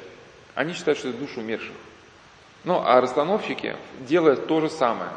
Они 0.57 0.73
считают, 0.73 0.99
что 0.99 1.11
это 1.11 1.19
души 1.19 1.39
умерших. 1.39 1.75
Ну, 2.65 2.83
а 2.85 3.01
расстановщики 3.01 3.77
делают 4.01 4.49
то 4.49 4.61
же 4.61 4.69
самое. 4.69 5.11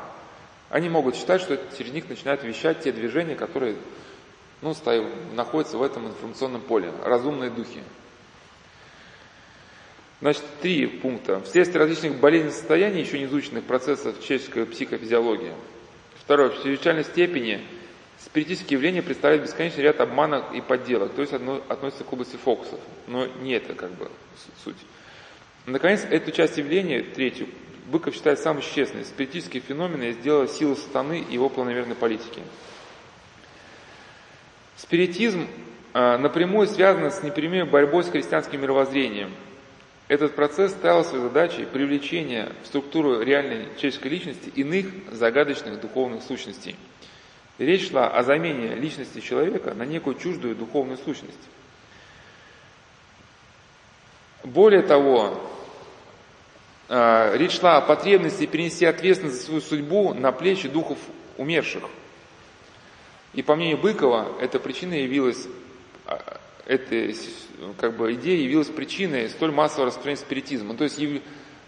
Они 0.70 0.90
могут 0.90 1.16
считать, 1.16 1.42
что 1.42 1.60
через 1.78 1.94
них 1.94 2.10
начинают 2.10 2.44
вещать 2.44 2.82
те 2.82 2.92
движения, 2.92 3.36
которые 3.36 3.76
ну, 4.62 4.74
стоят, 4.74 5.06
находятся 5.34 5.78
в 5.78 5.84
этом 5.84 6.08
информационном 6.08 6.62
поле, 6.62 6.92
разумные 7.04 7.50
духи. 7.50 7.82
Значит, 10.20 10.44
три 10.62 10.88
пункта. 10.88 11.42
Вследствие 11.42 11.80
различных 11.80 12.20
болезненных 12.20 12.56
состояний, 12.56 13.02
еще 13.02 13.20
не 13.20 13.26
изученных 13.26 13.64
процессов 13.66 14.20
человеческой 14.22 14.66
психофизиологии. 14.66 15.54
Второе. 16.20 16.50
В 16.50 16.64
чрезвычайной 16.64 17.04
степени 17.04 17.64
Спиритические 18.20 18.78
явления 18.78 19.04
представляют 19.04 19.44
бесконечный 19.44 19.84
ряд 19.84 20.02
обманок 20.02 20.54
и 20.54 20.62
подделок, 20.62 21.14
то 21.14 21.22
есть 21.22 21.34
одно, 21.34 21.62
относятся 21.70 22.04
к 22.04 22.12
области 22.12 22.36
фокусов, 22.36 22.80
но 23.06 23.28
не 23.42 23.54
это 23.54 23.76
как 23.76 23.92
бы 23.92 24.10
суть. 24.64 24.78
Наконец, 25.68 26.04
эту 26.10 26.32
часть 26.32 26.58
явления, 26.58 27.04
третью, 27.04 27.48
Быков 27.88 28.14
считает 28.14 28.40
самой 28.40 28.62
честной. 28.62 29.04
Спиритические 29.04 29.62
феномены 29.62 30.12
сделала 30.12 30.48
сила 30.48 30.76
сатаны 30.76 31.26
и 31.28 31.34
его 31.34 31.50
планомерной 31.50 31.96
политики. 31.96 32.42
Спиритизм 34.76 35.48
э, 35.94 36.18
напрямую 36.18 36.68
связан 36.68 37.10
с 37.10 37.24
непрямой 37.24 37.64
борьбой 37.64 38.04
с 38.04 38.10
христианским 38.10 38.62
мировоззрением. 38.62 39.32
Этот 40.08 40.36
процесс 40.36 40.72
ставил 40.72 41.04
своей 41.04 41.24
задачей 41.24 41.66
привлечение 41.66 42.52
в 42.64 42.68
структуру 42.68 43.22
реальной 43.22 43.66
человеческой 43.78 44.10
личности 44.10 44.50
иных 44.50 44.86
загадочных 45.12 45.82
духовных 45.82 46.22
сущностей– 46.24 46.76
Речь 47.58 47.90
шла 47.90 48.08
о 48.08 48.24
замене 48.24 48.76
личности 48.76 49.20
человека 49.20 49.74
на 49.74 49.84
некую 49.84 50.16
чуждую 50.16 50.56
духовную 50.56 50.98
сущность. 50.98 51.40
Более 54.44 54.84
того, 54.84 55.24
а, 55.24 55.57
речь 56.90 57.60
шла 57.60 57.78
о 57.78 57.82
потребности 57.82 58.46
перенести 58.46 58.86
ответственность 58.86 59.40
за 59.40 59.46
свою 59.46 59.62
судьбу 59.62 60.14
на 60.14 60.32
плечи 60.32 60.68
духов 60.70 60.98
умерших. 61.38 61.84
И 63.34 63.42
по 63.42 63.56
мнению 63.56 63.78
Быкова, 63.78 64.28
эта 64.42 64.60
причина 64.60 64.94
явилась, 64.94 65.48
а, 66.06 66.40
эта 66.66 67.14
как 67.78 67.96
бы, 67.96 68.14
идея 68.14 68.42
явилась 68.42 68.68
причиной 68.68 69.30
столь 69.30 69.52
массового 69.52 69.88
распространения 69.88 70.26
спиритизма. 70.26 70.76
То 70.76 70.86
есть 70.86 71.00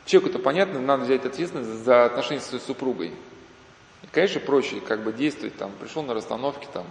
человеку-то 0.06 0.40
понятно, 0.40 0.80
надо 0.80 1.04
взять 1.04 1.26
ответственность 1.26 1.84
за 1.84 2.06
отношения 2.06 2.40
со 2.40 2.50
своей 2.50 2.64
супругой. 2.64 3.12
Конечно, 4.12 4.40
проще 4.40 4.80
как 4.80 5.04
бы 5.04 5.14
действовать, 5.14 5.58
там, 5.58 5.72
пришел 5.80 6.02
на 6.02 6.14
расстановке, 6.14 6.68
там, 6.74 6.86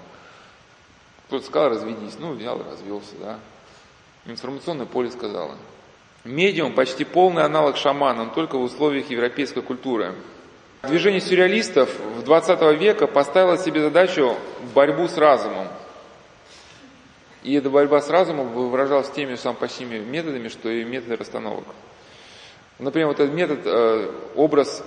кто-то 1.26 1.44
сказал, 1.44 1.70
разведись, 1.70 2.16
ну, 2.18 2.34
взял 2.34 2.60
и 2.60 2.64
развелся, 2.64 3.16
да. 3.18 3.40
Информационное 4.26 4.86
поле 4.86 5.10
сказала. 5.10 5.56
Медиум 6.24 6.74
почти 6.74 7.04
полный 7.04 7.44
аналог 7.44 7.76
шамана, 7.76 8.24
но 8.24 8.30
только 8.30 8.58
в 8.58 8.62
условиях 8.62 9.10
европейской 9.10 9.62
культуры. 9.62 10.14
Движение 10.82 11.20
сюрреалистов 11.20 11.90
в 12.16 12.22
20 12.22 12.78
века 12.78 13.06
поставило 13.06 13.58
себе 13.58 13.80
задачу 13.80 14.36
борьбу 14.74 15.08
с 15.08 15.16
разумом. 15.16 15.68
И 17.42 17.54
эта 17.54 17.70
борьба 17.70 18.00
с 18.00 18.10
разумом 18.10 18.48
выражалась 18.48 19.10
теми 19.10 19.32
же 19.32 19.36
самыми 19.38 19.58
почти 19.58 19.84
методами, 19.84 20.48
что 20.48 20.68
и 20.68 20.84
методы 20.84 21.16
расстановок. 21.16 21.64
Например, 22.78 23.08
вот 23.08 23.20
этот 23.20 23.34
метод, 23.34 23.60
э, 23.64 24.12
образ 24.36 24.84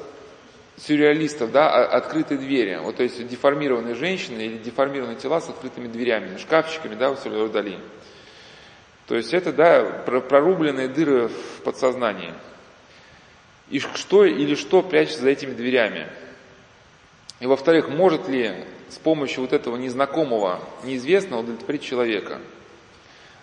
сюрреалистов, 0.78 1.52
да, 1.52 1.86
открытые 1.86 2.38
двери. 2.38 2.80
Вот, 2.82 2.98
то 2.98 3.04
есть 3.04 3.28
деформированные 3.28 3.96
женщины 3.96 4.42
или 4.42 4.58
деформированные 4.58 5.18
тела 5.18 5.42
с 5.42 5.50
открытыми 5.50 5.88
дверями, 5.88 6.38
шкафчиками, 6.38 6.96
да, 6.96 7.12
в 7.12 7.20
Сальвадор 7.20 7.50
Дали. 7.50 7.78
То 9.12 9.18
есть 9.18 9.34
это, 9.34 9.52
да, 9.52 9.84
прорубленные 10.06 10.88
дыры 10.88 11.28
в 11.28 11.64
подсознании. 11.66 12.34
И 13.70 13.80
что 13.80 14.24
или 14.24 14.56
что 14.56 14.82
прячется 14.82 15.24
за 15.24 15.30
этими 15.32 15.54
дверями? 15.54 16.08
И 17.42 17.46
во-вторых, 17.46 17.90
может 17.90 18.30
ли 18.30 18.64
с 18.88 18.96
помощью 18.96 19.42
вот 19.42 19.52
этого 19.52 19.76
незнакомого, 19.76 20.62
неизвестного 20.86 21.42
удовлетворить 21.42 21.84
человека? 21.84 22.40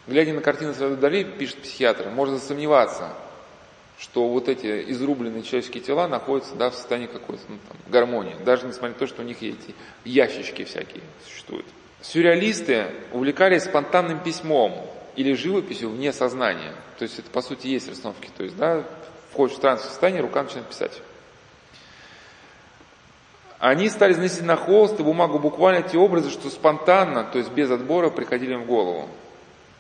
Глядя 0.07 0.33
на 0.33 0.41
картину 0.41 0.73
Сальвадора 0.73 1.03
Дали, 1.03 1.25
пишет 1.25 1.59
психиатр, 1.59 2.09
можно 2.09 2.39
сомневаться– 2.39 3.13
что 3.99 4.29
вот 4.29 4.49
эти 4.49 4.93
изрубленные 4.93 5.43
человеческие 5.43 5.83
тела 5.83 6.07
находятся 6.07 6.55
да, 6.55 6.71
в 6.71 6.75
состоянии 6.77 7.09
какой-то 7.09 7.43
ну, 7.49 7.59
там, 7.69 7.77
гармонии, 7.89 8.37
даже 8.45 8.65
несмотря 8.65 8.91
на 8.91 8.95
то, 8.95 9.07
что 9.09 9.23
у 9.23 9.25
них 9.25 9.43
эти 9.43 9.75
ящички 10.05 10.65
всякие 10.65 11.03
существуют. 11.27 11.67
Сюрреалисты 12.01 12.87
увлекались 13.13 13.65
спонтанным 13.65 14.21
письмом 14.21 14.89
или 15.19 15.33
живописью 15.33 15.91
вне 15.91 16.13
сознания. 16.13 16.73
То 16.97 17.03
есть 17.03 17.19
это 17.19 17.29
по 17.29 17.43
сути 17.43 17.67
есть 17.67 17.89
расстановки. 17.89 18.31
То 18.37 18.45
есть, 18.45 18.57
да, 18.57 18.85
входишь 19.33 19.57
в 19.57 19.61
трансовое 19.61 19.91
состояние, 19.91 20.23
рука 20.23 20.45
начинает 20.45 20.69
писать. 20.69 21.03
Они 23.59 23.89
стали 23.89 24.13
заносить 24.13 24.45
на 24.45 24.55
холст 24.55 25.01
и 25.01 25.03
бумагу 25.03 25.41
буквально 25.41 25.83
те 25.83 25.99
образы, 25.99 26.31
что 26.31 26.49
спонтанно, 26.49 27.25
то 27.25 27.39
есть 27.39 27.51
без 27.51 27.69
отбора, 27.69 28.11
приходили 28.11 28.53
им 28.53 28.63
в 28.63 28.67
голову. 28.67 29.09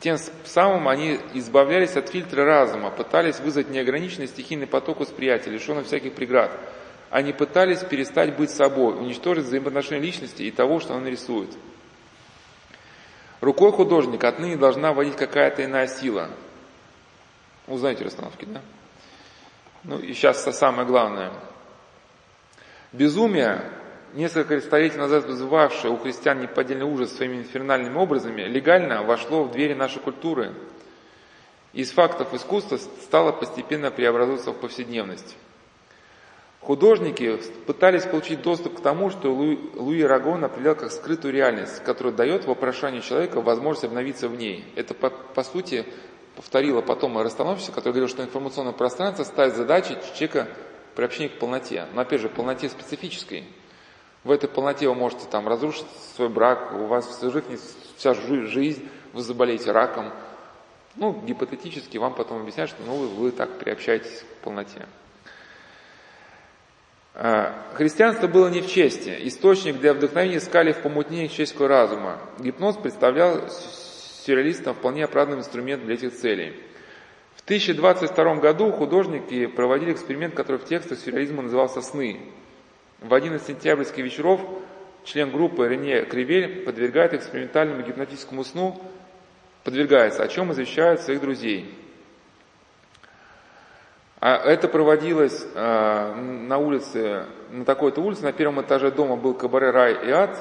Тем 0.00 0.16
самым 0.44 0.88
они 0.88 1.20
избавлялись 1.34 1.96
от 1.96 2.08
фильтра 2.08 2.44
разума, 2.44 2.90
пытались 2.90 3.38
вызвать 3.38 3.70
неограниченный 3.70 4.26
стихийный 4.26 4.66
поток 4.66 4.98
восприятия, 4.98 5.50
лишенный 5.50 5.84
всяких 5.84 6.14
преград. 6.14 6.50
Они 7.10 7.32
пытались 7.32 7.84
перестать 7.84 8.36
быть 8.36 8.50
собой, 8.50 8.94
уничтожить 8.94 9.44
взаимоотношения 9.44 10.02
личности 10.02 10.42
и 10.42 10.50
того, 10.50 10.80
что 10.80 10.96
она 10.96 11.08
рисует. 11.08 11.50
Рукой 13.40 13.72
художника 13.72 14.28
отныне 14.28 14.56
должна 14.56 14.92
водить 14.92 15.16
какая-то 15.16 15.64
иная 15.64 15.86
сила. 15.86 16.30
Узнаете 17.66 18.04
расстановки, 18.04 18.44
да? 18.46 18.60
Ну 19.84 19.98
и 19.98 20.12
сейчас 20.12 20.42
самое 20.56 20.86
главное. 20.86 21.32
Безумие 22.92 23.62
несколько 24.14 24.60
столетий 24.60 24.96
назад 24.96 25.26
вызывавшее 25.26 25.92
у 25.92 25.96
христиан 25.98 26.40
неподдельный 26.40 26.86
ужас 26.86 27.14
своими 27.14 27.36
инфернальными 27.36 27.96
образами, 27.96 28.42
легально 28.42 29.02
вошло 29.02 29.44
в 29.44 29.52
двери 29.52 29.74
нашей 29.74 30.00
культуры. 30.00 30.54
Из 31.72 31.92
фактов 31.92 32.32
искусства 32.34 32.78
стало 32.78 33.32
постепенно 33.32 33.90
преобразовываться 33.90 34.52
в 34.52 34.58
повседневность. 34.58 35.36
Художники 36.68 37.40
пытались 37.66 38.04
получить 38.04 38.42
доступ 38.42 38.76
к 38.76 38.80
тому, 38.80 39.08
что 39.08 39.32
Луи, 39.32 39.58
Луи 39.74 40.02
Рагон 40.02 40.44
определял 40.44 40.76
как 40.76 40.92
скрытую 40.92 41.32
реальность, 41.32 41.82
которая 41.82 42.12
дает 42.12 42.44
вопрошанию 42.44 43.02
человека 43.02 43.40
возможность 43.40 43.86
обновиться 43.86 44.28
в 44.28 44.36
ней. 44.36 44.64
Это, 44.76 44.92
по, 44.92 45.08
по 45.08 45.42
сути, 45.42 45.86
повторила 46.36 46.82
потом 46.82 47.18
расстановщица, 47.18 47.72
который 47.72 47.94
говорил, 47.94 48.08
что 48.08 48.22
информационное 48.22 48.74
пространство 48.74 49.24
ставит 49.24 49.56
задачи 49.56 49.96
человека 50.14 50.46
приобщения 50.94 51.30
к 51.30 51.38
полноте. 51.38 51.86
Но 51.94 52.02
опять 52.02 52.20
же, 52.20 52.28
полноте 52.28 52.68
специфической– 52.68 53.44
в 54.24 54.30
этой 54.30 54.48
полноте 54.48 54.88
вы 54.88 54.94
можете 54.94 55.26
там 55.30 55.48
разрушить 55.48 55.86
свой 56.16 56.28
брак, 56.28 56.74
у 56.74 56.84
вас 56.84 57.18
жизнь, 57.22 57.58
вся 57.96 58.12
жизнь, 58.12 58.86
вы 59.14 59.22
заболеете 59.22 59.72
раком. 59.72 60.12
Ну, 60.96 61.12
гипотетически 61.24 61.96
вам 61.96 62.12
потом 62.12 62.42
объясняют, 62.42 62.70
что 62.70 62.82
ну, 62.84 62.94
вы, 62.94 63.06
вы 63.06 63.30
так 63.30 63.58
приобщаетесь 63.58 64.22
к 64.22 64.44
полноте. 64.44 64.86
А, 67.20 67.52
христианство 67.74 68.28
было 68.28 68.48
не 68.48 68.60
в 68.60 68.68
чести. 68.68 69.12
Источник 69.22 69.80
для 69.80 69.92
вдохновения 69.92 70.36
искали 70.36 70.70
в 70.70 70.78
помутнении 70.78 71.26
человеческого 71.26 71.66
разума. 71.66 72.20
Гипноз 72.38 72.76
представлял 72.76 73.42
сюрреалистам 74.24 74.76
вполне 74.76 75.04
оправданный 75.04 75.40
инструмент 75.40 75.84
для 75.84 75.94
этих 75.94 76.14
целей. 76.14 76.54
В 77.34 77.42
1022 77.42 78.36
году 78.36 78.70
художники 78.70 79.46
проводили 79.46 79.92
эксперимент, 79.92 80.34
который 80.34 80.58
в 80.58 80.64
текстах 80.66 81.00
сюрреализма 81.00 81.42
назывался 81.42 81.82
«Сны». 81.82 82.20
В 83.00 83.12
один 83.12 83.34
из 83.34 83.44
сентябрьских 83.46 84.04
вечеров 84.04 84.40
член 85.02 85.32
группы 85.32 85.66
Рене 85.66 86.04
Кривель 86.04 86.62
подвергает 86.62 87.14
экспериментальному 87.14 87.82
гипнотическому 87.82 88.44
сну, 88.44 88.80
подвергается, 89.64 90.22
о 90.22 90.28
чем 90.28 90.52
извещают 90.52 91.00
своих 91.00 91.20
друзей. 91.20 91.74
А 94.20 94.36
это 94.36 94.68
проводилось 94.68 95.46
э, 95.54 96.14
на 96.14 96.58
улице, 96.58 97.26
на 97.50 97.64
такой-то 97.64 98.00
улице, 98.00 98.24
на 98.24 98.32
первом 98.32 98.60
этаже 98.60 98.90
дома 98.90 99.16
был 99.16 99.34
кабаре 99.34 99.70
«Рай 99.70 100.06
и 100.06 100.10
ад», 100.10 100.36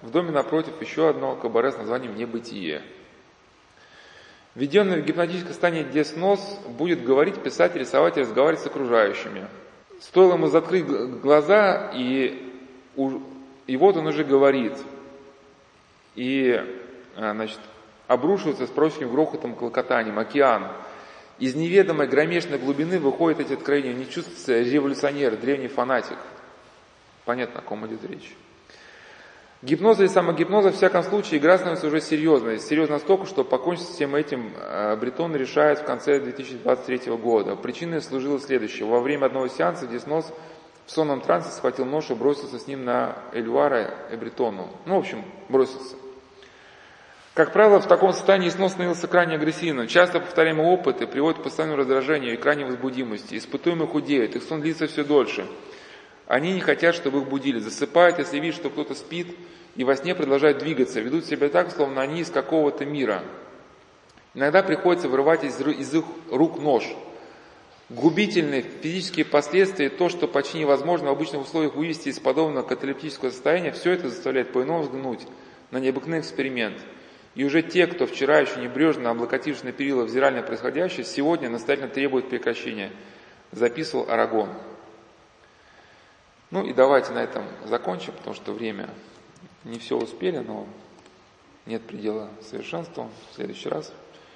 в 0.00 0.10
доме 0.10 0.30
напротив 0.30 0.80
еще 0.80 1.10
одно 1.10 1.36
кабаре 1.36 1.72
с 1.72 1.76
названием 1.76 2.16
«Небытие». 2.16 2.82
Введенный 4.54 5.02
в 5.02 5.04
гипнотическое 5.04 5.52
состояние 5.52 5.84
деснос 5.84 6.40
будет 6.66 7.04
говорить, 7.04 7.42
писать, 7.42 7.76
рисовать 7.76 8.16
и 8.16 8.20
разговаривать 8.20 8.62
с 8.62 8.66
окружающими– 8.66 9.46
Стоило 10.00 10.34
ему 10.34 10.46
закрыть 10.46 10.86
глаза, 10.86 11.90
и, 11.92 12.52
и 13.66 13.76
вот 13.76 13.96
он 13.96 14.06
уже 14.06 14.22
говорит. 14.22 14.74
И, 16.14 16.54
а, 17.16 17.32
значит, 17.34 17.58
обрушивается 18.06 18.66
с 18.68 18.70
прочным 18.70 19.10
грохотом, 19.10 19.56
клокотанием, 19.56 20.18
океан. 20.18 20.68
Из 21.38 21.54
неведомой 21.54 22.08
громешной 22.08 22.58
глубины 22.58 22.98
выходит 22.98 23.40
эти 23.40 23.52
откровения. 23.52 23.92
Не 23.92 24.08
чувствуется 24.08 24.60
революционер, 24.60 25.36
древний 25.36 25.68
фанатик. 25.68 26.18
Понятно, 27.24 27.60
о 27.60 27.62
ком 27.62 27.86
идет 27.86 28.04
речь. 28.04 28.34
Гипноз 29.62 29.98
или 29.98 30.06
самогипноз, 30.06 30.66
в 30.66 30.76
всяком 30.76 31.02
случае, 31.02 31.40
игра 31.40 31.56
становится 31.56 31.88
уже 31.88 32.00
серьезной. 32.00 32.60
Серьезно 32.60 32.94
настолько, 32.94 33.26
что 33.26 33.42
покончить 33.44 33.86
с 33.86 33.90
всем 33.90 34.14
этим 34.14 34.52
э, 34.56 34.96
Бретон 34.96 35.34
решает 35.34 35.80
в 35.80 35.84
конце 35.84 36.20
2023 36.20 37.12
года. 37.16 37.56
Причиной 37.56 38.00
служило 38.00 38.38
следующее. 38.40 38.86
Во 38.86 39.00
время 39.00 39.26
одного 39.26 39.48
сеанса 39.48 39.86
Диснос 39.86 40.32
в 40.86 40.90
сонном 40.92 41.20
трансе 41.20 41.50
схватил 41.50 41.84
нож 41.86 42.10
и 42.10 42.14
бросился 42.14 42.58
с 42.58 42.66
ним 42.66 42.84
на 42.84 43.16
Эльвара 43.32 43.94
и 44.12 44.16
Бретону. 44.16 44.68
Ну, 44.86 44.96
в 44.96 44.98
общем, 45.00 45.24
бросился. 45.48 45.96
Как 47.38 47.52
правило, 47.52 47.78
в 47.78 47.86
таком 47.86 48.12
состоянии 48.12 48.48
снос 48.48 48.72
становился 48.72 49.06
крайне 49.06 49.36
агрессивным. 49.36 49.86
Часто 49.86 50.18
повторяемые 50.18 50.68
опыты 50.68 51.06
приводят 51.06 51.38
к 51.38 51.44
постоянному 51.44 51.78
раздражению 51.78 52.34
и 52.34 52.36
крайней 52.36 52.64
возбудимости. 52.64 53.38
Испытуемые 53.38 53.86
худеют, 53.86 54.34
их 54.34 54.42
сон 54.42 54.60
длится 54.60 54.88
все 54.88 55.04
дольше– 55.04 55.46
они 56.26 56.52
не 56.52 56.60
хотят, 56.60 56.94
чтобы 56.94 57.20
их 57.20 57.28
будили. 57.28 57.58
Засыпают, 57.58 58.18
если 58.18 58.38
видят, 58.38 58.56
что 58.56 58.70
кто-то 58.70 58.94
спит, 58.94 59.28
и 59.76 59.84
во 59.84 59.94
сне 59.96 60.16
продолжают 60.16 60.58
двигаться, 60.58 61.00
ведут 61.00 61.26
себя 61.26 61.48
так, 61.48 61.70
словно 61.70 62.02
они 62.02 62.20
из 62.20 62.30
какого-то 62.30 62.84
мира. 62.84 63.22
Иногда 64.34 64.62
приходится 64.62 65.08
вырывать 65.08 65.44
из, 65.44 65.58
из 65.60 65.94
их 65.94 66.04
рук 66.30 66.58
нож. 66.58 66.84
Губительные 67.88 68.62
физические 68.62 69.24
последствия, 69.24 69.88
то, 69.88 70.10
что 70.10 70.28
почти 70.28 70.58
невозможно 70.58 71.08
в 71.08 71.12
обычных 71.12 71.42
условиях 71.42 71.76
вывести 71.76 72.10
из 72.10 72.18
подобного 72.18 72.66
каталептического 72.66 73.30
состояния, 73.30 73.70
все 73.70 73.92
это 73.92 74.10
заставляет 74.10 74.52
по-иному 74.52 74.82
взглянуть 74.82 75.20
на 75.70 75.78
необыкновенный 75.78 76.20
эксперимент. 76.20 76.76
И 77.38 77.44
уже 77.44 77.62
те, 77.62 77.86
кто 77.86 78.08
вчера 78.08 78.40
еще 78.40 78.58
небрежно 78.58 79.10
облокотившись 79.10 79.62
на 79.62 79.70
перила, 79.70 80.02
взирали 80.02 80.38
на 80.38 80.42
происходящее, 80.42 81.04
сегодня 81.04 81.48
настоятельно 81.48 81.88
требуют 81.88 82.28
прекращения. 82.28 82.90
Записывал 83.52 84.10
Арагон. 84.10 84.48
Ну 86.50 86.66
и 86.66 86.72
давайте 86.72 87.12
на 87.12 87.22
этом 87.22 87.44
закончим, 87.66 88.12
потому 88.14 88.34
что 88.34 88.52
время 88.52 88.90
не 89.62 89.78
все 89.78 89.96
успели, 89.96 90.38
но 90.38 90.66
нет 91.64 91.80
предела 91.82 92.28
совершенству. 92.42 93.08
В 93.30 93.36
следующий 93.36 93.68
раз 93.68 93.92